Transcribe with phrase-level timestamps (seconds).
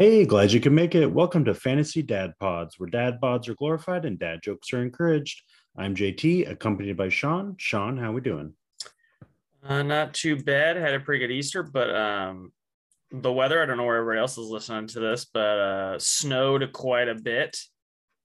[0.00, 1.04] Hey, glad you can make it.
[1.04, 5.42] Welcome to Fantasy Dad Pods, where dad pods are glorified and dad jokes are encouraged.
[5.76, 7.54] I'm JT, accompanied by Sean.
[7.58, 8.54] Sean, how we doing?
[9.62, 10.78] Uh, not too bad.
[10.78, 12.50] Had a pretty good Easter, but um,
[13.12, 16.72] the weather, I don't know where everybody else is listening to this, but uh, snowed
[16.72, 17.58] quite a bit.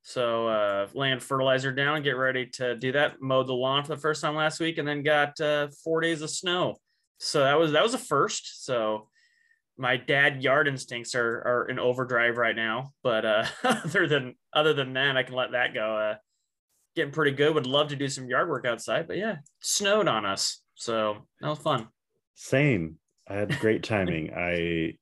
[0.01, 3.21] So uh, laying fertilizer down, get ready to do that.
[3.21, 6.21] Mowed the lawn for the first time last week, and then got uh, four days
[6.21, 6.77] of snow.
[7.19, 8.63] So that was that was a first.
[8.63, 9.09] So
[9.77, 12.93] my dad yard instincts are are in overdrive right now.
[13.03, 15.97] But uh, other than other than that, I can let that go.
[15.97, 16.15] Uh,
[16.95, 17.53] getting pretty good.
[17.53, 21.49] Would love to do some yard work outside, but yeah, snowed on us, so that
[21.49, 21.87] was fun.
[22.35, 22.97] Same.
[23.27, 24.33] I had great timing.
[24.33, 24.93] I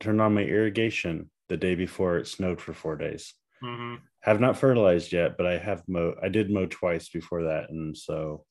[0.00, 3.34] turned on my irrigation the day before it snowed for four days.
[3.62, 3.96] Mm-hmm.
[4.22, 6.14] Have not fertilized yet, but I have mow.
[6.22, 8.44] I did mow twice before that, and so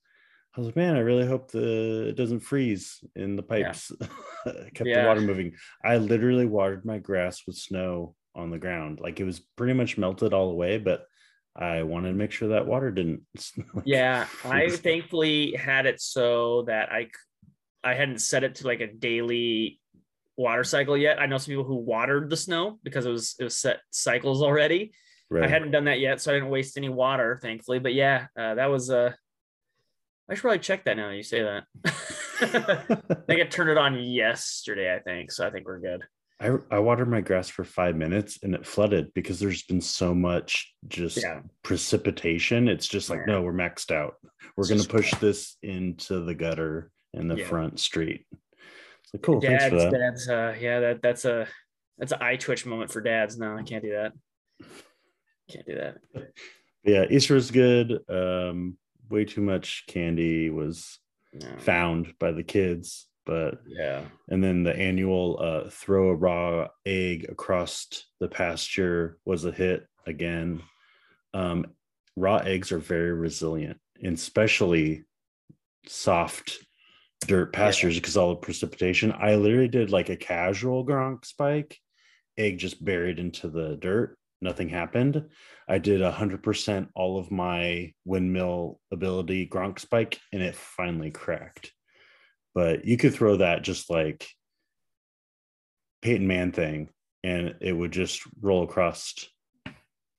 [0.57, 3.91] I was like, man, I really hope the it doesn't freeze in the pipes.
[4.73, 5.03] Kept Yeah.
[5.03, 5.53] the water moving.
[5.85, 8.99] I literally watered my grass with snow on the ground.
[8.99, 11.05] Like it was pretty much melted all the way, but
[11.55, 13.21] I wanted to make sure that water didn't.
[13.85, 17.09] Yeah, I thankfully had it so that I
[17.83, 19.79] I hadn't set it to like a daily
[20.37, 21.19] water cycle yet.
[21.19, 24.41] I know some people who watered the snow because it was it was set cycles
[24.41, 24.91] already.
[25.31, 27.77] I hadn't done that yet, so I didn't waste any water, thankfully.
[27.77, 29.13] But yeah, uh, that was uh
[30.29, 31.63] I should probably check that now you say that.
[31.85, 35.31] I think I turned it on yesterday, I think.
[35.31, 36.03] So I think we're good.
[36.39, 40.13] I, I watered my grass for five minutes and it flooded because there's been so
[40.13, 41.41] much just Yeah.
[41.63, 42.67] precipitation.
[42.67, 43.33] It's just like, Yeah.
[43.35, 44.15] no, we're maxed out.
[44.55, 47.47] We're going to push this into the gutter in the Yeah.
[47.47, 48.25] front street.
[48.31, 49.41] It's like, cool.
[49.41, 49.97] Thanks dads, for that.
[49.97, 51.47] dads, uh, yeah, that that's a
[51.97, 53.39] that's an eye twitch moment for dads.
[53.39, 54.11] No, I can't do that.
[55.49, 55.97] Can't do that.
[56.83, 57.05] Yeah.
[57.09, 57.99] Easter is good.
[58.09, 58.77] Um,
[59.09, 60.99] way too much candy was
[61.33, 61.57] No.
[61.59, 64.05] found by the kids, but Yeah.
[64.29, 67.87] and then the annual uh, throw a raw egg across
[68.19, 70.61] the pasture was a hit again.
[71.33, 71.75] Um,
[72.15, 75.03] raw eggs are very resilient, and especially
[75.85, 76.65] soft
[77.27, 79.11] dirt pastures because all the precipitation.
[79.11, 81.77] I literally did like a casual gronk spike,
[82.37, 84.16] egg just buried into the dirt.
[84.41, 85.29] Nothing happened.
[85.67, 91.11] I did a hundred percent all of my windmill ability gronk spike, and it finally
[91.11, 91.71] cracked
[92.57, 94.27] but you could throw that just like
[96.01, 96.89] Peyton Manning,
[97.23, 99.13] and it would just roll across.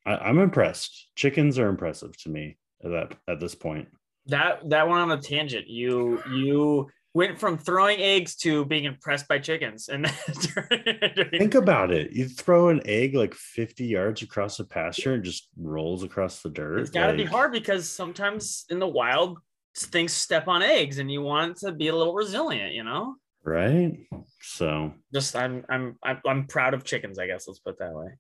[0.07, 1.09] I, I'm impressed.
[1.17, 3.89] Chickens are impressive to me at that at this point.
[4.27, 5.67] That that went on a tangent.
[5.67, 10.09] You you went from throwing eggs to being impressed by chickens, and
[11.33, 12.13] Think about it.
[12.13, 16.49] You throw an egg like 50 yards across a pasture and just rolls across the
[16.49, 16.79] dirt.
[16.79, 19.39] it's got to be hard because sometimes in the wild
[19.77, 22.73] things step on eggs, and you want to be a little resilient.
[22.73, 23.99] You know, right?
[24.41, 27.19] So, just I'm I'm I'm, I'm proud of chickens.
[27.19, 28.17] I guess let's put that way.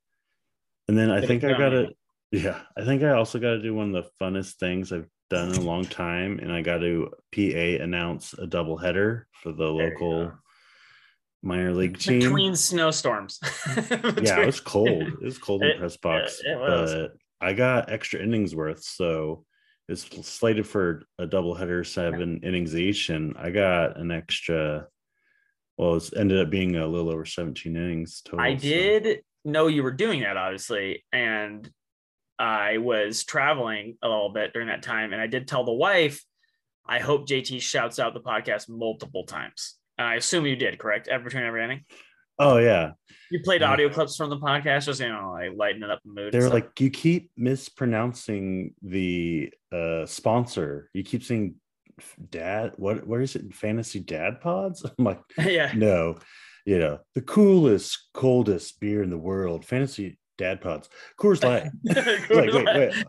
[0.88, 1.90] and then I think I got to,
[2.32, 5.50] yeah, I think I also got to do one of the funnest things I've done
[5.52, 9.56] in a long time, and I got to PA announce a double header for the
[9.74, 10.32] There local
[11.42, 12.20] minor league team.
[12.20, 13.38] Between snowstorms.
[13.90, 15.02] yeah, it was cold.
[15.02, 16.92] It was cold in It- press box, it was.
[16.92, 19.44] but I got extra innings worth, so
[19.88, 24.86] it's slated for a doubleheader, seven innings each, and I got an extra.
[25.76, 28.40] Well, it's ended up being a little over 17 innings total.
[28.40, 31.70] I so- did know you were doing that, obviously, and
[32.38, 36.22] I was traveling a little bit during that time, and I did tell the wife,
[36.86, 39.74] I hope JT shouts out the podcast multiple times.
[39.98, 41.08] And I assume you did, correct?
[41.08, 41.84] Every between every inning,
[42.38, 42.92] Oh yeah,
[43.32, 46.32] you played audio clips from the podcast, just you know, like lightening up the mood.
[46.32, 50.88] They're like, you keep mispronouncing the uh sponsor.
[50.94, 51.56] You keep saying
[52.30, 52.74] dad.
[52.76, 53.04] What?
[53.06, 53.52] Where is it?
[53.52, 54.84] Fantasy Dad Pods.
[54.98, 56.18] I'm like, yeah, no,
[56.64, 60.88] you know, the coolest, coldest beer in the world, fantasy dad pods.
[61.20, 61.64] Coors Light.
[61.84, 62.64] like, wait,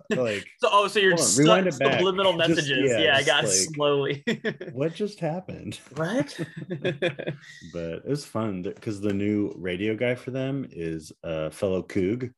[0.10, 1.94] wait, like, So, oh, so you're on, stuck it back.
[2.00, 2.92] subliminal Just- messages.
[2.92, 4.24] yeah, yeah, I got like- slowly.
[4.74, 5.80] what just happened?
[5.96, 6.38] what?
[7.74, 12.24] But it was fun because the new radio guy for them is a fellow Coug.
[12.24, 12.30] So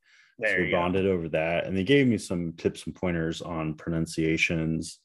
[0.47, 0.77] there we you go.
[0.79, 4.99] bonded over that, and they gave me some tips and pointers on pronunciations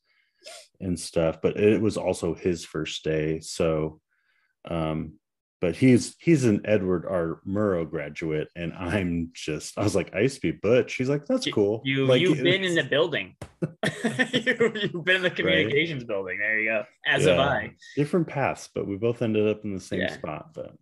[0.81, 1.41] and stuff.
[1.43, 4.01] But it was also his first day, so
[4.69, 5.15] um,
[5.61, 7.41] but he's he's an Edward R.
[7.49, 10.95] Murrow graduate, and I'm just I was like, I used to be Butch.
[10.95, 11.81] He's like, that's cool.
[11.85, 13.37] You like, you've been in the building.
[13.63, 16.39] you, you've been in the communications building.
[16.39, 16.85] There you go.
[17.07, 17.73] As have I.
[17.97, 20.13] different paths, but we both ended up in the same Yeah.
[20.13, 20.51] spot.
[20.55, 20.75] But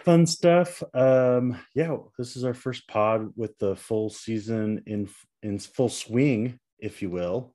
[0.00, 0.82] fun stuff.
[0.92, 5.08] Um, yeah, this is our first pod with the full season in
[5.42, 7.54] in full swing, if you will,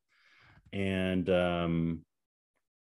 [0.73, 2.01] and um,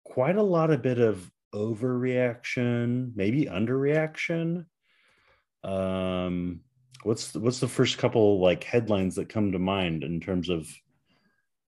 [0.04, 4.66] quite a lot of bit of overreaction, maybe underreaction.
[5.64, 6.60] Um,
[7.02, 10.68] what's what's the first couple like headlines that come to mind in terms of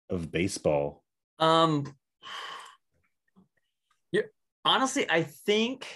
[0.09, 1.03] of baseball?
[1.39, 1.93] Um,
[4.11, 4.23] yeah,
[4.65, 5.87] honestly, I think.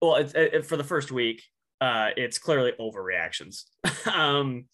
[0.00, 1.42] Well, it's it, for the first week.
[1.80, 3.64] Uh, it's clearly overreactions.
[4.12, 4.66] um,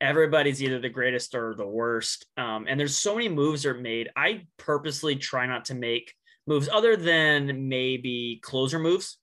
[0.00, 2.26] everybody's either the greatest or the worst.
[2.36, 4.10] Um, and there's so many moves are made.
[4.16, 6.12] I purposely try not to make
[6.46, 9.18] moves other than maybe closer moves.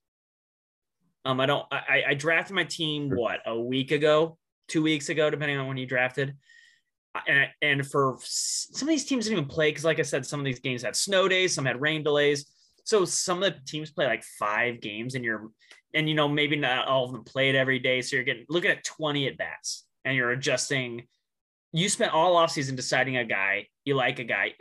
[1.24, 1.66] Um, I don't.
[1.72, 4.36] I, I drafted my team what a week ago,
[4.68, 6.36] two weeks ago, depending on when you drafted.
[7.26, 10.40] And and for some of these teams didn't even play because, like I said, some
[10.40, 12.46] of these games had snow days, some had rain delays.
[12.84, 15.50] So some of the teams play like five games, and you're
[15.94, 18.70] and you know maybe not all of them played every day, so you're getting looking
[18.70, 21.04] at twenty at bats, and you're adjusting.
[21.72, 24.54] You spent all offseason deciding a guy you like a guy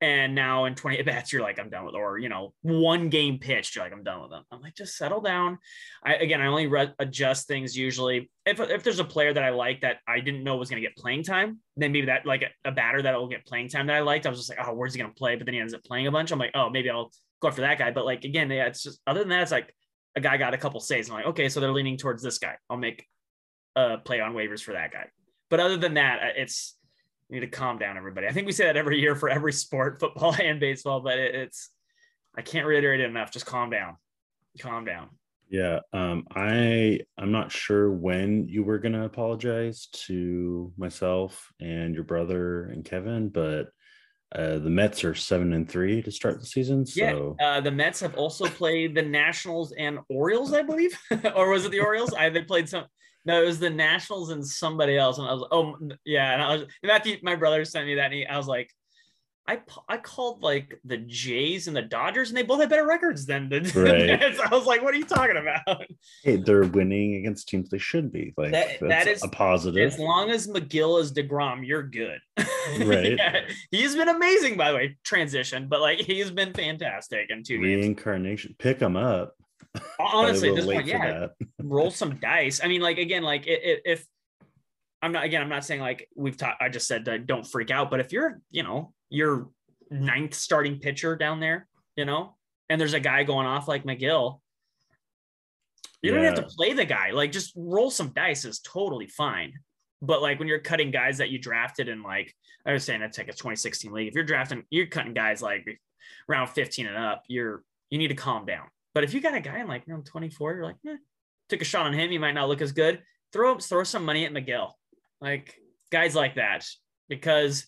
[0.00, 3.08] and now in 20 at bats you're like i'm done with or you know one
[3.08, 4.44] game pitched you're like i'm done with them.
[4.50, 5.58] I'm like just settle down.
[6.04, 8.30] I again i only re- adjust things usually.
[8.46, 10.88] If, if there's a player that i like that i didn't know was going to
[10.88, 13.86] get playing time then maybe that like a, a batter that will get playing time
[13.86, 15.36] that i liked i was just like oh where's he going to play?
[15.36, 16.30] But then he ends up playing a bunch.
[16.32, 17.10] I'm like oh maybe i'll
[17.40, 17.90] go after that guy.
[17.90, 19.74] But like again yeah it's just other than that it's like
[20.16, 21.08] a guy got a couple saves.
[21.08, 22.56] I'm like okay so they're leaning towards this guy.
[22.68, 23.06] I'll make
[23.76, 25.06] a play on waivers for that guy.
[25.50, 26.76] But other than that it's
[27.30, 28.26] we need to calm down, everybody.
[28.26, 31.34] I think we say that every year for every sport, football and baseball, but it,
[31.34, 31.70] it's
[32.36, 33.32] I can't reiterate it enough.
[33.32, 33.96] Just calm down,
[34.60, 35.10] calm down.
[35.48, 42.04] Yeah, um, I I'm not sure when you were gonna apologize to myself and your
[42.04, 43.68] brother and Kevin, but
[44.32, 46.86] uh, the Mets are seven and three to start the season.
[46.86, 50.96] So yeah, uh, the Mets have also played the Nationals and Orioles, I believe,
[51.34, 52.14] or was it the Orioles?
[52.14, 52.84] I they played some.
[53.24, 55.18] No, it was the Nationals and somebody else.
[55.18, 56.64] And I was, oh yeah, and I was.
[56.82, 58.70] Matthew, my brother sent me that, and he, I was like,
[59.50, 63.26] I I called like the Jays and the Dodgers, and they both had better records
[63.26, 63.60] than the.
[63.80, 64.40] Right.
[64.40, 65.82] I was like, what are you talking about?
[66.22, 68.34] Hey, they're winning against teams they should be.
[68.36, 69.92] Like that, that is a positive.
[69.92, 72.20] As long as Megill is deGrom, you're good.
[72.84, 73.16] Right.
[73.16, 73.40] yeah,
[73.70, 74.96] he's been amazing, by the way.
[75.02, 78.50] Transition, but like he's been fantastic in two reincarnation.
[78.50, 78.56] Games.
[78.58, 79.34] Pick him up
[80.00, 81.26] honestly this point yeah
[81.62, 82.60] roll some dice.
[82.62, 84.04] I mean like again like if
[85.02, 87.70] i'm not again i'm not saying like we've talked i just said uh, don't freak
[87.70, 89.48] out but if you're you know your
[89.90, 92.34] ninth starting pitcher down there you know
[92.70, 94.40] and there's a guy going off like Megill,
[96.02, 96.16] you yeah.
[96.16, 97.10] don't have to play the guy.
[97.10, 99.52] Like just roll some dice is totally fine.
[100.00, 102.34] But like when you're cutting guys that you drafted in like
[102.64, 104.08] i was saying that's like a 2016 league.
[104.08, 105.80] If you're drafting you're cutting guys like
[106.28, 108.68] round 15 and up you're you need to calm down
[109.00, 110.96] but if you got a guy in like round 24, you're like, eh,
[111.48, 113.00] took a shot on him, he might not look as good.
[113.32, 114.72] Throw throw some money at Megill.
[115.22, 115.54] Like
[115.90, 116.66] guys like that.
[117.08, 117.66] Because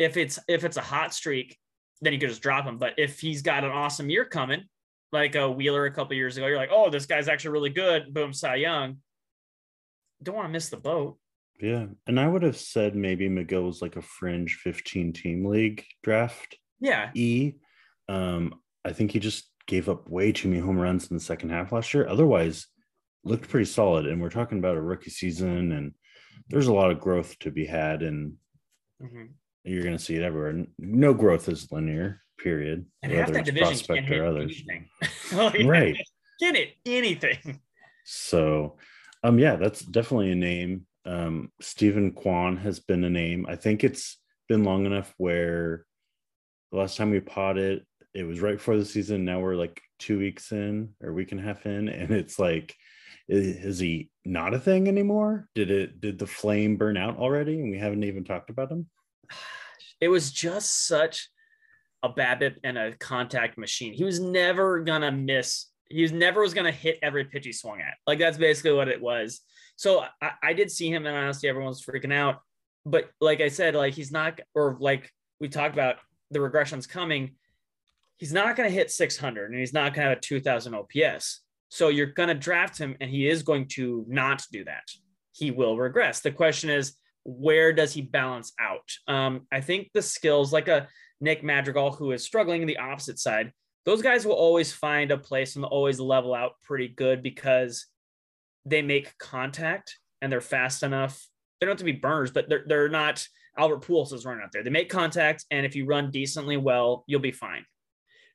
[0.00, 1.56] if it's if it's a hot streak,
[2.00, 2.76] then you could just drop him.
[2.76, 4.64] But if he's got an awesome year coming,
[5.12, 8.12] like a Wheeler a couple years ago, you're like, oh, this guy's actually really good.
[8.12, 8.96] Boom, Cy Young.
[10.24, 11.18] Don't want to miss the boat.
[11.60, 11.86] Yeah.
[12.08, 16.58] And I would have said maybe Megill was like a fringe 15 team league draft.
[16.80, 17.10] Yeah.
[17.14, 17.52] E.
[18.08, 21.50] Um, I think he just gave up way too many home runs in the second
[21.50, 22.08] half last year.
[22.08, 22.66] Otherwise,
[23.24, 24.06] looked pretty solid.
[24.06, 25.92] And we're talking about a rookie season, and
[26.48, 28.34] there's a lot of growth to be had, and
[29.02, 29.24] mm-hmm.
[29.64, 30.66] you're going to see it everywhere.
[30.78, 32.22] No growth is linear.
[32.38, 32.86] Period.
[33.02, 34.62] And half that division can't hit others.
[35.32, 35.66] anything.
[35.66, 35.96] right?
[36.38, 37.60] Get it anything?
[38.04, 38.76] So,
[39.24, 40.86] um, yeah, that's definitely a name.
[41.04, 43.46] Um, Steven Kwan has been a name.
[43.48, 44.18] I think it's
[44.48, 45.86] been long enough where
[46.70, 47.84] the last time we potted
[48.16, 49.26] it was right before the season.
[49.26, 52.74] Now we're like two weeks in or week and a half in, and it's like,
[53.28, 55.48] is he not a thing anymore?
[55.54, 56.00] Did it?
[56.00, 58.86] Did the flame burn out already, and we haven't even talked about him?
[59.98, 61.30] It was just such
[62.02, 63.94] a BABIP and a contact machine.
[63.94, 65.68] He was never gonna miss.
[65.88, 67.94] He was never was gonna hit every pitch he swung at.
[68.06, 69.40] Like that's basically what it was.
[69.76, 72.42] So I, I did see him, and honestly, everyone's freaking out.
[72.84, 75.96] But like I said, like he's not, or like we talked about,
[76.30, 77.36] the regression's coming
[78.18, 81.42] he's not going to hit 600 and he's not going to have a 2000 OPS.
[81.68, 84.84] So you're going to draft him and he is going to not do that.
[85.32, 86.20] He will regress.
[86.20, 86.94] The question is,
[87.24, 88.88] where does he balance out?
[89.08, 90.88] Um, I think the skills, like a
[91.20, 93.52] Nick Madrigal, who is struggling in the opposite side,
[93.84, 97.86] those guys will always find a place and always level out pretty good because
[98.64, 101.26] they make contact and they're fast enough.
[101.60, 103.26] They don't have to be burners, but they're, they're not
[103.58, 104.62] Albert Pujols is running out there.
[104.62, 107.64] They make contact, and if you run decently well, you'll be fine.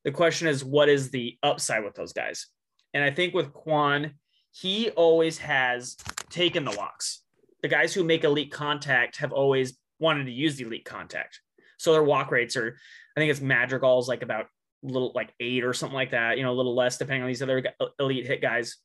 [0.04, 2.48] The question is, what is the upside with those guys?
[2.94, 4.14] And I think with Kwan,
[4.52, 5.96] he always has
[6.30, 7.22] taken the walks.
[7.62, 11.40] The guys who make elite contact have always wanted to use the elite contact.
[11.78, 12.78] So their walk rates are,
[13.16, 14.48] I think it's Madrigal's like about
[14.84, 17.42] little like eight or something like that, you know, a little less depending on these
[17.42, 17.64] other
[18.00, 18.78] elite hit guys.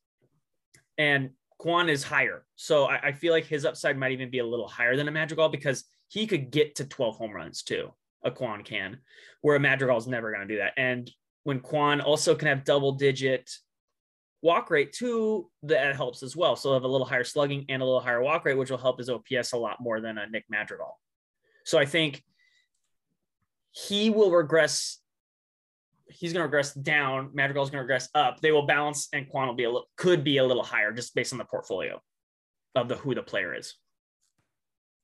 [0.97, 2.45] and Kwan is higher.
[2.55, 5.11] So I, I, feel like his upside might even be a little higher than a
[5.11, 7.91] Madrigal because he could get to 12 home runs too.
[8.23, 8.97] A Kwan can,
[9.41, 10.73] where a Madrigal is never going to do that.
[10.77, 11.09] And
[11.43, 13.49] when Kwan also can have double digit
[14.41, 16.55] walk rate too, that helps as well.
[16.55, 18.97] So have a little higher slugging and a little higher walk rate, which will help
[18.97, 20.99] his OPS a lot more than a Nick Madrigal.
[21.65, 22.23] So I think
[23.71, 24.99] he will regress.
[26.09, 27.31] He's going to regress down.
[27.33, 28.39] Madrigal's going to regress up.
[28.41, 31.13] They will balance, and Kwan will be a little, could be a little higher just
[31.13, 32.01] based on the portfolio
[32.75, 33.75] of the who the player is.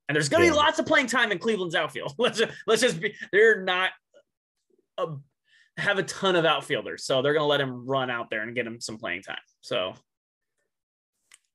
[0.08, 0.54] And there's going to yeah.
[0.54, 2.14] be lots of playing time in Cleveland's outfield.
[2.20, 3.16] Let's just, let's just be.
[3.32, 3.92] They're not
[4.98, 5.08] a,
[5.78, 8.54] have a ton of outfielders, so they're going to let him run out there and
[8.54, 9.38] get him some playing time.
[9.62, 9.94] So,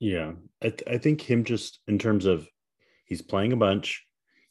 [0.01, 2.49] yeah, I, th- I think him just in terms of
[3.05, 4.05] he's playing a bunch.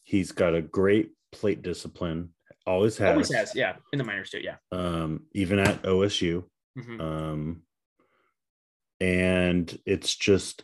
[0.04, 2.30] He's got a great plate discipline.
[2.66, 3.12] Always has.
[3.12, 3.56] Always has.
[3.56, 4.42] Yeah, in the minors too.
[4.42, 4.56] Yeah.
[4.72, 6.44] Um, even at OSU.
[6.78, 7.02] Mm-hmm.
[7.02, 7.62] Um,
[9.00, 10.64] and it's just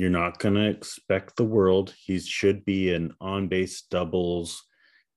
[0.00, 1.92] you're not going to expect the world.
[2.06, 4.64] He should be an on base doubles,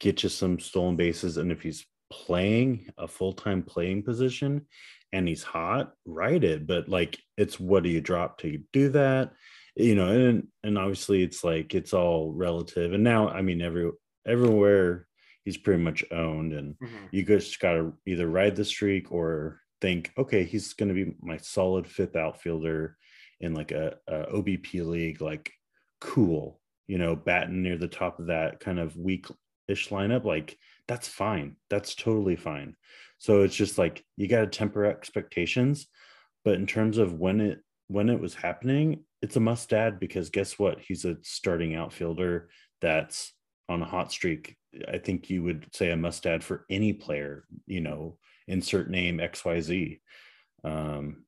[0.02, 1.38] get you some stolen bases.
[1.38, 4.66] And if he's playing a full time playing position
[5.14, 6.68] and he's hot, write it.
[6.68, 9.32] But like, it's what do you drop to do that?
[9.78, 12.92] You know, and and obviously it's like it's all relative.
[12.92, 13.90] And now, I mean, every
[14.28, 15.08] everywhere
[15.46, 17.06] he's pretty much owned, and mm-hmm.
[17.10, 21.16] you just got to either ride the streak or think, okay, he's going to be
[21.22, 22.98] my solid fifth outfielder
[23.40, 25.52] in like a, a OBP league, like
[26.00, 31.08] cool, you know, batting near the top of that kind of weak-ish lineup, like that's
[31.08, 31.56] fine.
[31.70, 32.76] That's totally fine.
[33.18, 35.88] So it's just like you got to temper expectations,
[36.44, 40.30] but in terms of when it when it was happening, it's a must add because
[40.30, 40.80] guess what?
[40.80, 42.50] He's a starting outfielder
[42.82, 43.34] that's
[43.70, 44.58] on a hot streak.
[44.92, 49.20] I think you would say a must add for any player, you know, insert name
[49.20, 50.00] XYZ.
[50.64, 51.24] Um,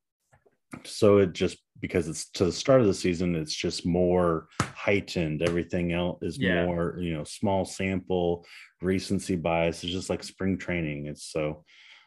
[0.83, 5.41] so it just because it's to the start of the season it's just more heightened.
[5.41, 6.65] Everything else is yeah.
[6.65, 8.45] more you know small sample
[8.81, 9.83] recency bias.
[9.83, 11.07] It's just like spring training.
[11.07, 11.63] It's so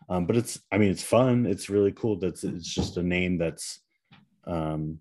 [0.09, 1.47] um, but it's i mean it's fun.
[1.47, 3.81] It's really cool that's it's just a name that's
[4.47, 4.99] um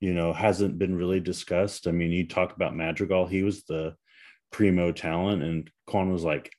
[0.00, 1.86] you know hasn't been really discussed.
[1.86, 3.26] I mean you talk about madrigal.
[3.26, 3.94] He was the
[4.50, 6.52] primo talent and Kwan was like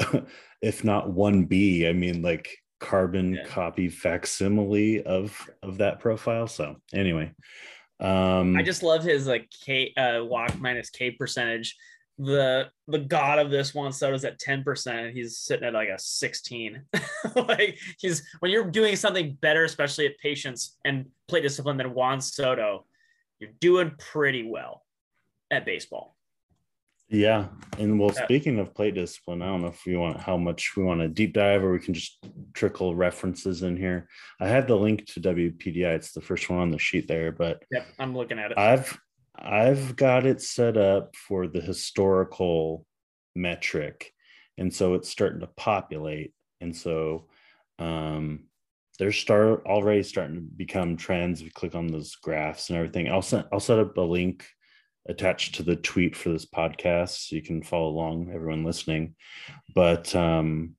[0.62, 3.44] if not 1b i mean like carbon yeah.
[3.44, 6.46] copy facsimile of of that profile.
[6.46, 7.32] So anyway,
[8.00, 11.76] um I just love his like K uh walk minus K percentage.
[12.18, 15.12] The the god of this Juan Soto's at 10%.
[15.12, 16.82] He's sitting at like a 16.
[17.36, 22.20] like he's when you're doing something better, especially at patience and play discipline than Juan
[22.20, 22.86] Soto,
[23.38, 24.82] you're doing pretty well
[25.50, 26.15] at baseball.
[27.08, 27.48] Yeah.
[27.78, 30.82] And well, speaking of plate discipline, I don't know if we want how much we
[30.82, 32.18] want to deep dive or we can just
[32.52, 34.08] trickle references in here.
[34.40, 35.94] I have the link to WPDI.
[35.94, 38.58] It's the first one on the sheet there, but yep, I'm looking at it.
[38.58, 38.98] I've
[39.38, 42.84] I've got it set up for the historical
[43.36, 44.12] metric.
[44.58, 46.32] And so it's starting to populate.
[46.60, 47.28] And so
[47.78, 48.44] um
[48.98, 51.42] they're start already starting to become trends.
[51.42, 53.08] We click on those graphs and everything.
[53.08, 54.44] I'll set I'll set up a link
[55.08, 59.14] attached to the tweet for this podcast so you can follow along everyone listening
[59.74, 60.74] but um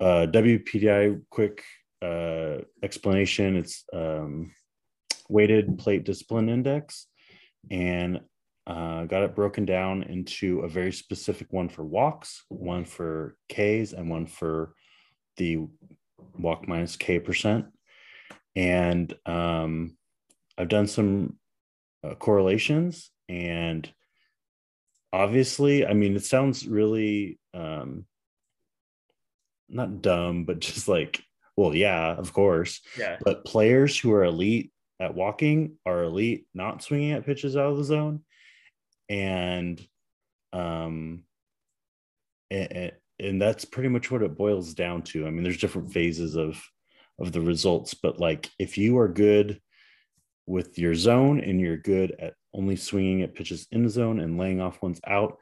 [0.00, 1.62] uh wpdi quick
[2.02, 4.52] uh explanation it's um
[5.28, 7.06] weighted plate discipline index
[7.70, 8.20] and
[8.68, 13.92] uh, got it broken down into a very specific one for walks, one for Ks,
[13.92, 14.74] and one for
[15.38, 15.66] the
[16.38, 17.66] walk minus K percent.
[18.54, 19.96] And um,
[20.58, 21.38] I've done some
[22.04, 23.10] uh, correlations.
[23.28, 23.90] And
[25.12, 28.04] obviously i mean it sounds really um
[29.68, 31.22] not dumb but just like
[31.56, 32.80] well yeah of course.
[32.96, 33.18] Yeah.
[33.22, 37.76] But players who are elite at walking are elite not swinging at pitches out of
[37.78, 38.22] the zone.
[39.08, 39.84] And
[40.52, 41.24] um
[42.50, 45.26] and, and that's pretty much what it boils down to.
[45.26, 46.62] I mean there's different phases of
[47.18, 49.60] of the results but like if you are good
[50.48, 54.38] with your zone and you're good at only swinging at pitches in the zone and
[54.38, 55.38] laying off ones out,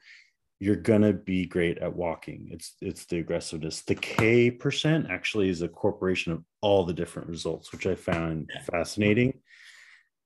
[0.59, 2.49] you're gonna be great at walking.
[2.51, 3.83] It's it's the aggressiveness.
[3.83, 8.51] The K percent actually is a corporation of all the different results, which I found
[8.71, 9.39] fascinating.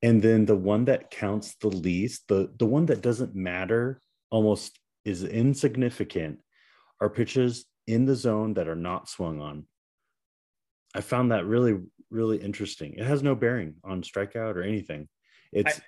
[0.02, 4.80] And then the one that counts the least, the the one that doesn't matter, almost
[5.06, 6.40] is insignificant,
[7.02, 9.68] are pitches in the zone that are not swung on.
[10.96, 11.78] I found that really
[12.12, 12.94] really interesting.
[12.94, 15.08] It has no bearing on strikeout or anything.
[15.52, 15.84] It's I,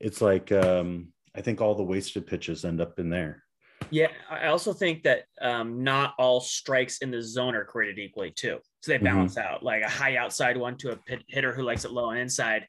[0.00, 3.44] it's like um, I think all the wasted pitches end up in there.
[3.90, 8.30] Yeah, I also think that um, not all strikes in the zone are created equally
[8.30, 8.58] too.
[8.82, 9.54] So they balance mm-hmm.
[9.54, 9.62] out.
[9.62, 12.66] Like a high outside one to a hitter who likes it low and inside,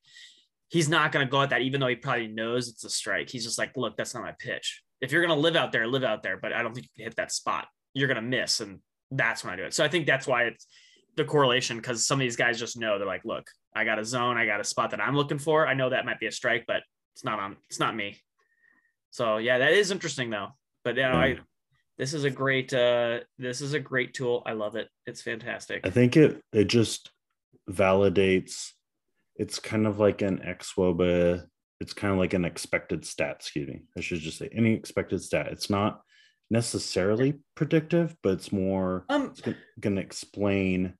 [0.69, 3.29] he's not going to go at that, even though he probably knows it's a strike.
[3.29, 4.81] He's just like, look, that's not my pitch.
[5.01, 7.03] If you're going to live out there, live out there, but I don't think you
[7.03, 7.67] can hit that spot.
[7.93, 8.79] You're going to miss, and
[9.11, 9.73] that's when I do it.
[9.73, 10.67] So I think that's why it's
[11.15, 14.05] the correlation because some of these guys just know they're like, look, I got a
[14.05, 15.67] zone, I got a spot that I'm looking for.
[15.67, 17.57] I know that might be a strike, but it's not on.
[17.69, 18.17] It's not me.
[19.11, 20.49] So yeah, that is interesting though.
[20.83, 21.39] But you know, I mm.
[21.97, 24.43] this is a great uh this is a great tool.
[24.45, 24.87] I love it.
[25.05, 25.85] It's fantastic.
[25.85, 27.11] I think it it just
[27.69, 28.71] validates
[29.35, 31.45] it's kind of like an xwOBA
[31.79, 35.21] it's kind of like an expected stat excuse me i should just say any expected
[35.21, 36.01] stat it's not
[36.49, 39.41] necessarily predictive but it's more um, it's
[39.79, 40.93] going to explain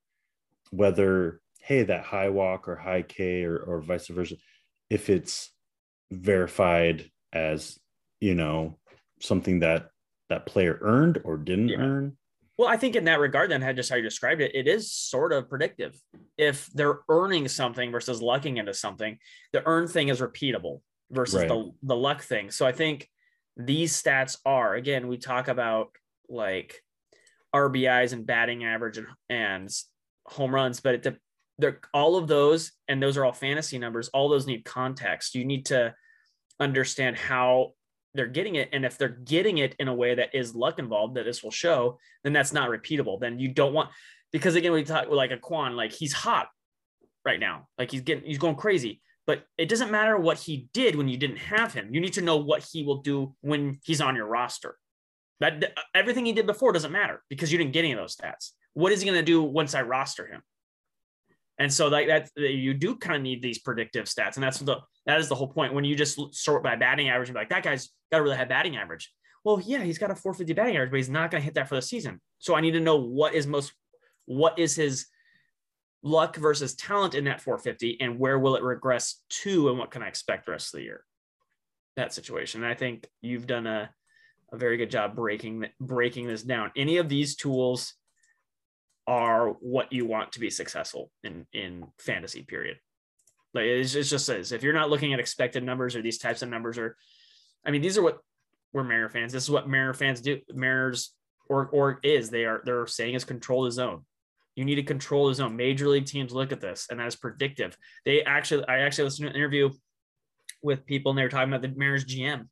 [0.71, 4.35] whether hey that high walk or high k or, or vice versa
[4.89, 5.51] if it's
[6.11, 7.77] verified as
[8.19, 8.77] you know
[9.21, 9.89] something that
[10.29, 11.77] that player earned or didn't yeah.
[11.77, 12.17] earn
[12.59, 14.91] well, I think in that regard, then, had just how you described it, it is
[14.91, 15.97] sort of predictive.
[16.37, 19.17] If they're earning something versus lucking into something,
[19.53, 21.47] the earn thing is repeatable versus right.
[21.47, 22.51] the, the luck thing.
[22.51, 23.07] So I think
[23.55, 25.91] these stats are, again, we talk about
[26.27, 26.75] like
[27.55, 29.69] RBIs and batting average and, and
[30.29, 31.19] home runs, but it,
[31.57, 34.09] they're all of those, and those are all fantasy numbers.
[34.09, 35.35] All those need context.
[35.35, 35.93] You need to
[36.59, 37.73] understand how
[38.13, 41.15] they're getting it and if they're getting it in a way that is luck involved
[41.15, 43.89] that this will show then that's not repeatable then you don't want
[44.31, 46.47] because again we talk like a Kwan like he's hot
[47.23, 50.95] right now like he's getting he's going crazy but it doesn't matter what he did
[50.95, 54.01] when you didn't have him you need to know what he will do when he's
[54.01, 54.75] on your roster
[55.39, 58.51] that everything he did before doesn't matter because you didn't get any of those stats
[58.79, 60.41] what is he going to do once i roster him
[61.59, 64.35] and so like that you do kind of need these predictive stats.
[64.35, 65.73] And that's the that is the whole point.
[65.73, 68.37] When you just sort by batting average and be like, that guy's got a really
[68.37, 69.13] high batting average.
[69.43, 71.67] Well, yeah, he's got a 450 batting average, but he's not going to hit that
[71.67, 72.21] for the season.
[72.39, 73.73] So I need to know what is most
[74.25, 75.07] what is his
[76.01, 80.01] luck versus talent in that 450 and where will it regress to and what can
[80.01, 81.03] I expect the rest of the year?
[81.97, 82.63] That situation.
[82.63, 83.89] And I think you've done a,
[84.53, 86.71] a very good job breaking breaking this down.
[86.77, 87.95] Any of these tools
[89.09, 92.77] are what you want to be successful in in fantasy period.
[93.55, 96.49] Like it's just says if you're not looking at expected numbers or these types of
[96.49, 96.95] numbers or
[97.65, 98.19] i mean these are what
[98.71, 101.15] we're Mariner fans this is what Mariner fans do mariners
[101.49, 104.05] or or is they are they're saying is control the zone.
[104.55, 105.55] You need to control the zone.
[105.55, 107.75] Major league teams look at this and that is predictive.
[108.05, 109.71] They actually i actually listened to an interview
[110.61, 112.47] with people and they were talking about the mariners gm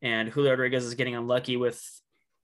[0.00, 1.80] and julio rodriguez is getting unlucky with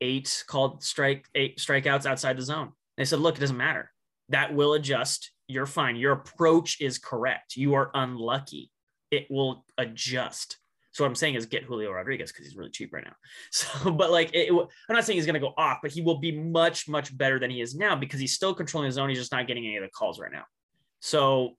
[0.00, 3.90] eight called strike eight strikeouts outside the zone they said, look, it doesn't matter.
[4.28, 5.30] That will adjust.
[5.46, 5.96] You're fine.
[5.96, 7.56] Your approach is correct.
[7.56, 8.70] You are unlucky.
[9.10, 10.58] It will adjust.
[10.92, 13.14] So what I'm saying is get Julio Rodriguez because he's really cheap right now.
[13.52, 16.18] So, but like, it, I'm not saying he's going to go off, but he will
[16.18, 19.08] be much, much better than he is now because he's still controlling his zone.
[19.08, 20.44] He's just not getting any of the calls right now.
[21.00, 21.56] So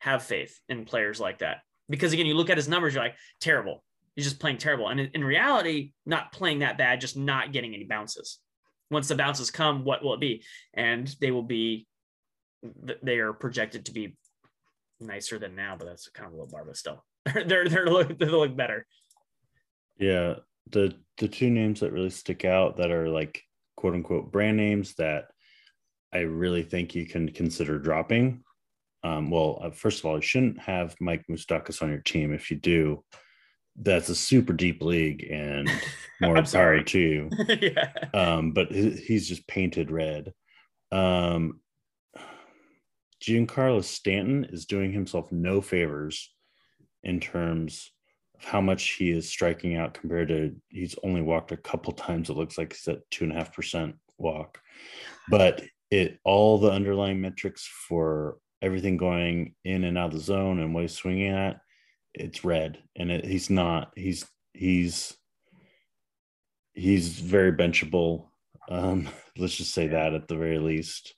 [0.00, 1.58] have faith in players like that.
[1.88, 3.82] Because again, you look at his numbers, you're like, terrible.
[4.14, 4.88] He's just playing terrible.
[4.88, 8.40] And in, in reality, not playing that bad, just not getting any bounces
[8.90, 10.44] once the bounces come, what will it be?
[10.74, 11.86] And they will be,
[13.02, 14.16] they are projected to be
[15.00, 17.04] nicer than now, but that's kind of a little bar, but still,
[17.46, 18.86] they're they're look they look better.
[19.98, 20.36] Yeah,
[20.70, 23.42] the the two names that really stick out that are like
[23.76, 25.26] quote unquote brand names that
[26.12, 28.42] I really think you can consider dropping.
[29.02, 32.32] Um, well, uh, first of all, you shouldn't have Mike Moustakas on your team.
[32.32, 33.04] If you do,
[33.80, 35.70] that's a super deep league and
[36.20, 37.30] more power to you.
[37.60, 37.92] yeah.
[38.14, 40.32] Um, but he's just painted red.
[40.92, 41.60] Um,
[43.22, 46.32] Giancarlo Stanton is doing himself no favors
[47.02, 47.90] in terms
[48.34, 52.30] of how much he is striking out compared to he's only walked a couple times.
[52.30, 54.60] It looks like he's at two and a half percent walk,
[55.30, 60.60] but it all the underlying metrics for everything going in and out of the zone
[60.60, 61.60] and what he's swinging at
[62.16, 65.16] it's red and it, he's not he's he's
[66.74, 68.26] he's very benchable.
[68.68, 71.14] Um let's just say that at the very least.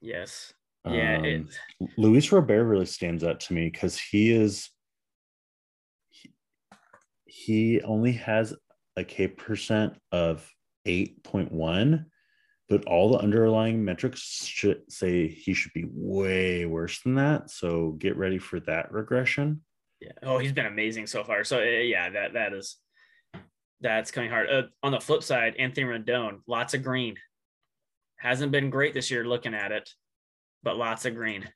[0.00, 0.52] Yes.
[0.84, 1.46] Yeah um, it...
[1.98, 4.70] luis robert really stands out to me because he is
[6.08, 6.30] he,
[7.26, 8.54] he only has
[8.96, 10.50] a k percent of
[10.86, 12.06] 8.1
[12.70, 17.50] but all the underlying metrics should say he should be way worse than that.
[17.50, 19.62] So get ready for that regression
[20.00, 20.12] yeah.
[20.22, 21.44] Oh, he's been amazing so far.
[21.44, 22.76] So eh, yeah, that that is
[23.80, 24.50] that's coming hard.
[24.50, 27.16] Uh, on the flip side, Anthony Rendon, lots of green.
[28.18, 29.90] Hasn't been great this year looking at it,
[30.62, 31.48] but lots of green.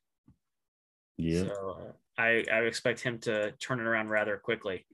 [1.17, 1.45] Yeah.
[1.45, 4.87] So uh, I I expect him to turn it around rather quickly.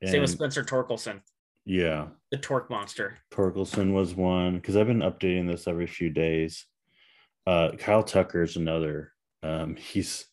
[0.00, 1.20] And Same with Spencer Torkelson.
[1.64, 2.06] Yeah.
[2.30, 3.18] The torque monster.
[3.32, 6.64] Torkelson was one because I've been updating this every few days.
[7.46, 9.12] Uh, Kyle Tucker is another.
[9.42, 10.26] Um, he's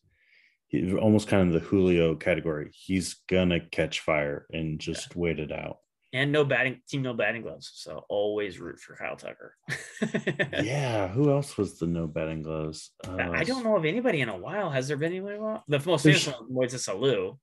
[0.67, 2.71] he's almost kind of the Julio category.
[2.73, 5.21] He's gonna catch fire and just yeah.
[5.21, 5.77] wait it out.
[6.13, 7.71] And no batting team, no batting gloves.
[7.73, 9.53] So always root for Kyle Tucker.
[10.63, 11.09] yeah.
[11.09, 12.91] Who else was the no batting gloves?
[13.05, 14.69] Uh, I don't know of anybody in a while.
[14.69, 15.37] Has there been anybody?
[15.67, 17.37] The most famous one was Moises Alou.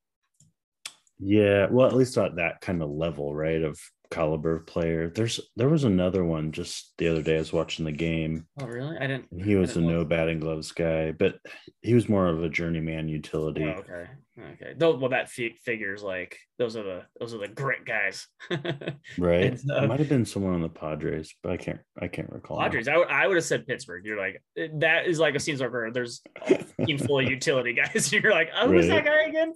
[1.19, 3.61] Yeah, well, at least at that kind of level, right?
[3.61, 3.79] Of
[4.13, 5.09] caliber player.
[5.09, 7.35] There's there was another one just the other day.
[7.35, 8.45] I was watching the game.
[8.61, 8.95] Oh, really?
[8.97, 9.25] I didn't.
[9.43, 11.37] He was didn't a no batting gloves guy, but
[11.81, 13.63] he was more of a journeyman utility.
[13.63, 14.05] Oh, okay,
[14.39, 14.73] okay.
[14.77, 18.27] Though, well, that figures like those are the those are the grit guys,
[19.17, 19.59] right?
[19.59, 22.59] So, it might have been someone on the Padres, but I can't I can't recall.
[22.59, 22.87] Padres.
[22.87, 24.05] I, w- I would have said Pittsburgh.
[24.05, 24.43] You're like
[24.75, 28.11] that is like a seems like there's a team full of utility guys.
[28.13, 28.75] You're like, oh, right.
[28.75, 29.53] who's that guy again?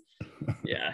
[0.66, 0.94] Yeah,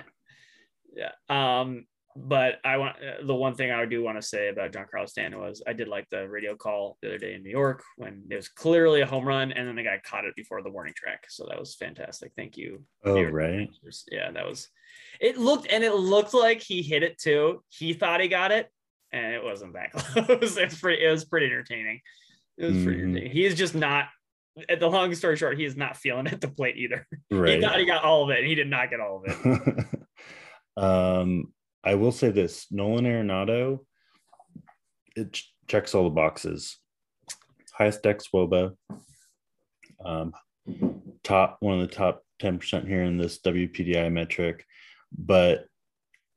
[0.96, 1.12] yeah.
[1.30, 5.10] Um, but I want uh, the one thing I do want to say about Giancarlo
[5.10, 8.24] Stanton was I did like the radio call the other day in New York when
[8.30, 10.94] it was clearly a home run and then the guy caught it before the warning
[10.96, 11.26] track.
[11.30, 12.32] So that was fantastic.
[12.36, 12.84] Thank you.
[13.04, 13.70] Oh, right.
[14.12, 14.70] Yeah, that was
[15.20, 17.64] it looked and it looked like he hit it too.
[17.70, 18.70] He thought he got it
[19.12, 20.58] and it wasn't that close.
[20.58, 22.02] it's pretty it was pretty entertaining.
[22.58, 22.84] It was mm-hmm.
[22.86, 23.32] pretty entertaining.
[23.32, 24.08] He is just not
[24.70, 27.08] at the long story short, he is not feeling at the plate either.
[27.32, 27.56] Right.
[27.56, 29.86] He thought he got all of it and he did not get all of it.
[30.78, 31.52] um
[31.84, 33.80] I will say this Nolan Arenado,
[35.16, 36.78] it checks all the boxes.
[37.74, 38.76] Highest xwOBA,
[40.04, 40.34] um,
[41.24, 44.66] top one of the top 10% here in this WPDI metric.
[45.18, 45.66] But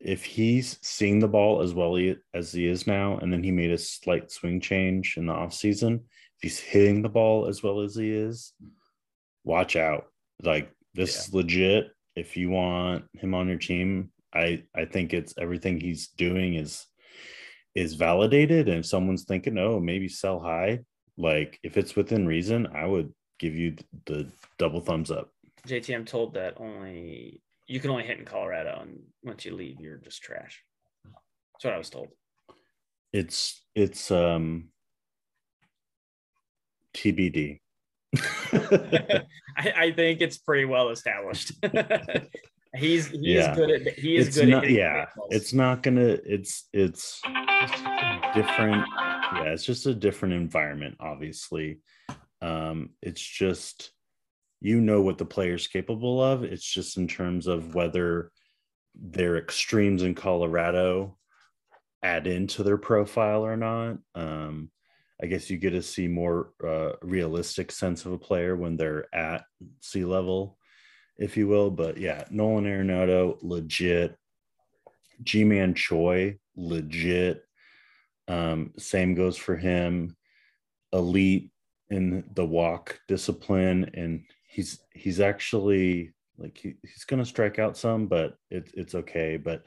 [0.00, 1.96] if he's seeing the ball as well
[2.34, 5.94] as he is now, and then he made a slight swing change in the offseason,
[5.96, 8.52] if he's hitting the ball as well as he is,
[9.44, 10.06] watch out.
[10.42, 11.20] Like this yeah.
[11.20, 11.90] is legit.
[12.14, 16.86] If you want him on your team, I I think it's everything he's doing is
[17.74, 20.80] is validated and if someone's thinking oh maybe sell high
[21.18, 25.30] like if it's within reason I would give you the double thumbs up.
[25.66, 29.80] JT I'm told that only you can only hit in Colorado and once you leave
[29.80, 30.62] you're just trash.
[31.04, 32.08] That's what I was told.
[33.12, 34.68] It's it's um
[36.96, 37.60] TBD.
[38.52, 41.52] I, I, think it's pretty well established.
[42.76, 43.54] He's he yeah.
[43.54, 45.06] good at he is it's good not, at yeah.
[45.30, 47.20] It's not gonna it's it's
[48.34, 48.86] different.
[49.34, 51.80] Yeah, it's just a different environment, obviously.
[52.40, 53.90] Um, it's just
[54.60, 56.44] you know what the player's capable of.
[56.44, 58.30] It's just in terms of whether
[58.94, 61.18] their extremes in Colorado
[62.02, 63.98] add into their profile or not.
[64.14, 64.70] Um,
[65.22, 69.14] I guess you get to see more uh, realistic sense of a player when they're
[69.14, 69.44] at
[69.80, 70.58] sea level
[71.18, 71.70] if you will.
[71.70, 74.16] But yeah, Nolan Arenado, legit.
[75.22, 77.42] Ji-Man Choi, legit.
[78.28, 80.16] Um, same goes for him.
[80.92, 81.50] Elite
[81.90, 88.06] in the walk discipline, and he's he's actually like he, he's gonna strike out some,
[88.06, 89.36] but it's it's okay.
[89.36, 89.64] But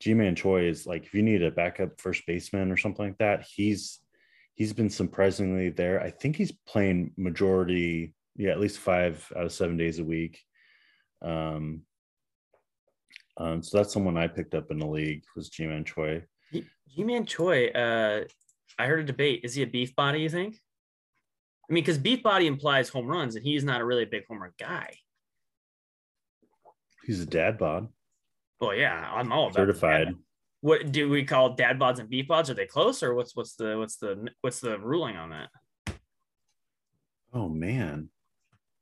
[0.00, 3.46] Ji-Man Choi is like if you need a backup first baseman or something like that,
[3.54, 4.00] he's
[4.54, 6.00] he's been surprisingly there.
[6.00, 10.40] I think he's playing majority, yeah, at least five out of seven days a week.
[11.26, 11.82] Um,
[13.36, 16.22] um, so that's someone I picked up in the league was Ji-Man Choi.
[16.88, 18.24] Ji-Man Choi, uh,
[18.78, 19.40] I heard a debate.
[19.42, 20.60] Is he a beef body, you think?
[21.68, 24.40] I mean, because beef body implies home runs, and he's not a really big home
[24.40, 24.94] run guy.
[27.04, 27.88] He's a dad bod.
[28.60, 30.14] Well, yeah, I'm all about certified.
[30.60, 32.50] What do we call dad bods and beef bods?
[32.50, 35.50] Are they close, or what's what's the what's the what's the ruling on that?
[37.32, 38.08] Oh man,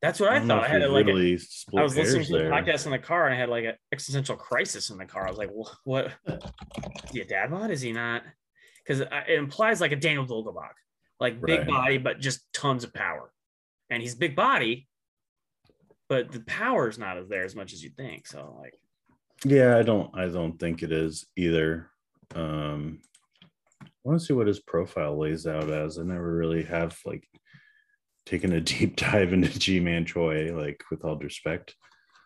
[0.04, 0.64] that's what I, I thought.
[0.64, 1.38] I had a, like a,
[1.78, 4.36] I was listening to the podcast in the car and I had like an existential
[4.36, 5.26] crisis in the car.
[5.26, 5.72] I was like, what?
[5.84, 6.12] what?
[6.26, 7.70] is he a dad bod?
[7.70, 8.22] Is he not?
[8.84, 10.74] Because it implies like a Daniel Vogelbach,
[11.20, 11.66] like big right.
[11.66, 13.32] body, but just tons of power.
[13.88, 14.88] And he's big body,
[16.10, 18.26] but the power is not as there as much as you think.
[18.26, 18.74] So like,
[19.42, 21.88] yeah, I don't, I don't think it is either.
[22.34, 23.00] Um,
[23.82, 25.98] I want to see what his profile lays out as.
[25.98, 27.26] I never really have like
[28.26, 31.74] taking a deep dive into Ji-Man Choi, like with all respect.